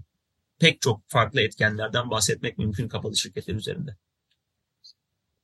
pek 0.60 0.82
çok 0.82 1.10
farklı 1.10 1.42
etkenlerden 1.42 2.10
bahsetmek 2.10 2.58
mümkün 2.58 2.88
kapalı 2.88 3.18
şirketler 3.18 3.56
üzerinde. 3.56 3.96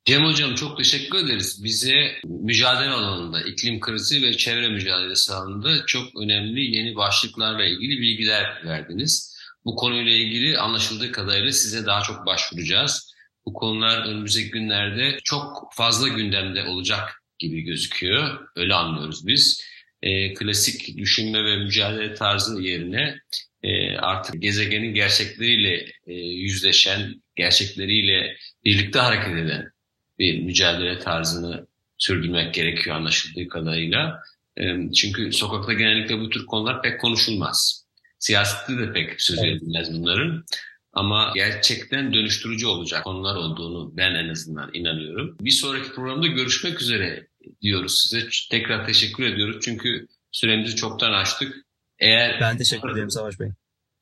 Cem 0.05 0.25
Hocam 0.25 0.55
çok 0.55 0.77
teşekkür 0.77 1.25
ederiz. 1.25 1.63
Bize 1.63 2.11
mücadele 2.23 2.89
alanında, 2.89 3.41
iklim 3.41 3.79
krizi 3.79 4.21
ve 4.21 4.37
çevre 4.37 4.69
mücadelesi 4.69 5.33
alanında 5.33 5.85
çok 5.85 6.21
önemli 6.21 6.75
yeni 6.75 6.95
başlıklarla 6.95 7.65
ilgili 7.65 8.01
bilgiler 8.01 8.61
verdiniz. 8.65 9.35
Bu 9.65 9.75
konuyla 9.75 10.11
ilgili 10.11 10.57
anlaşıldığı 10.57 11.11
kadarıyla 11.11 11.51
size 11.51 11.85
daha 11.85 12.01
çok 12.01 12.25
başvuracağız. 12.25 13.13
Bu 13.45 13.53
konular 13.53 14.05
önümüzdeki 14.05 14.49
günlerde 14.49 15.17
çok 15.23 15.69
fazla 15.73 16.07
gündemde 16.07 16.63
olacak 16.63 17.23
gibi 17.39 17.61
gözüküyor. 17.61 18.47
Öyle 18.55 18.73
anlıyoruz 18.73 19.27
biz. 19.27 19.61
E, 20.01 20.33
klasik 20.33 20.97
düşünme 20.97 21.43
ve 21.43 21.57
mücadele 21.57 22.13
tarzı 22.13 22.61
yerine 22.61 23.15
e, 23.63 23.97
artık 23.97 24.41
gezegenin 24.41 24.93
gerçekleriyle 24.93 25.91
e, 26.07 26.13
yüzleşen, 26.13 27.21
gerçekleriyle 27.35 28.37
birlikte 28.63 28.99
hareket 28.99 29.37
eden 29.37 29.71
bir 30.19 30.41
mücadele 30.41 30.99
tarzını 30.99 31.67
sürdürmek 31.97 32.53
gerekiyor 32.53 32.95
anlaşıldığı 32.95 33.47
kadarıyla. 33.47 34.21
E, 34.59 34.91
çünkü 34.91 35.31
sokakta 35.31 35.73
genellikle 35.73 36.19
bu 36.19 36.29
tür 36.29 36.45
konular 36.45 36.81
pek 36.81 37.01
konuşulmaz. 37.01 37.85
Siyasette 38.19 38.77
de 38.77 38.93
pek 38.93 39.21
söz 39.21 39.39
edilmez 39.39 39.93
bunların. 39.93 40.45
Ama 40.93 41.31
gerçekten 41.35 42.13
dönüştürücü 42.13 42.67
olacak 42.67 43.03
konular 43.03 43.35
olduğunu 43.35 43.97
ben 43.97 44.15
en 44.15 44.29
azından 44.29 44.69
inanıyorum. 44.73 45.37
Bir 45.41 45.51
sonraki 45.51 45.91
programda 45.91 46.27
görüşmek 46.27 46.81
üzere 46.81 47.27
diyoruz 47.61 48.01
size. 48.01 48.27
Tekrar 48.51 48.85
teşekkür 48.87 49.23
ediyoruz 49.23 49.57
çünkü 49.61 50.07
süremizi 50.31 50.75
çoktan 50.75 51.11
açtık. 51.13 51.55
Eğer 51.99 52.37
ben 52.41 52.57
teşekkür 52.57 52.89
ederim 52.89 53.11
Savaş 53.11 53.39
Bey. 53.39 53.49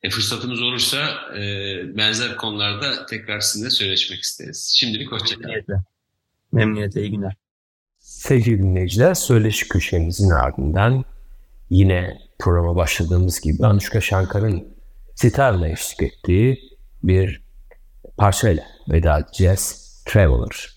E, 0.02 0.10
fırsatımız 0.10 0.62
olursa 0.62 1.10
e, 1.36 1.42
benzer 1.96 2.36
konularda 2.36 3.06
tekrar 3.06 3.40
sizinle 3.40 3.70
söyleşmek 3.70 4.20
isteriz. 4.20 4.74
Şimdilik 4.76 5.12
hoşçakalın. 5.12 5.40
Memnuniyetle. 5.42 5.74
Memnuniyetle 6.52 7.00
iyi 7.00 7.10
günler. 7.10 7.34
Sevgili 7.98 8.58
dinleyiciler, 8.58 9.14
söyleşi 9.14 9.68
köşemizin 9.68 10.30
ardından 10.30 11.04
yine 11.70 12.18
programa 12.38 12.76
başladığımız 12.76 13.40
gibi 13.40 13.66
Anushka 13.66 14.00
Shankar'ın 14.00 14.68
sitarla 15.14 15.68
eşlik 15.68 16.02
ettiği 16.02 16.58
bir 17.02 17.42
parçayla 18.18 18.62
veda 18.88 19.18
edeceğiz. 19.18 19.84
Traveler. 20.06 20.73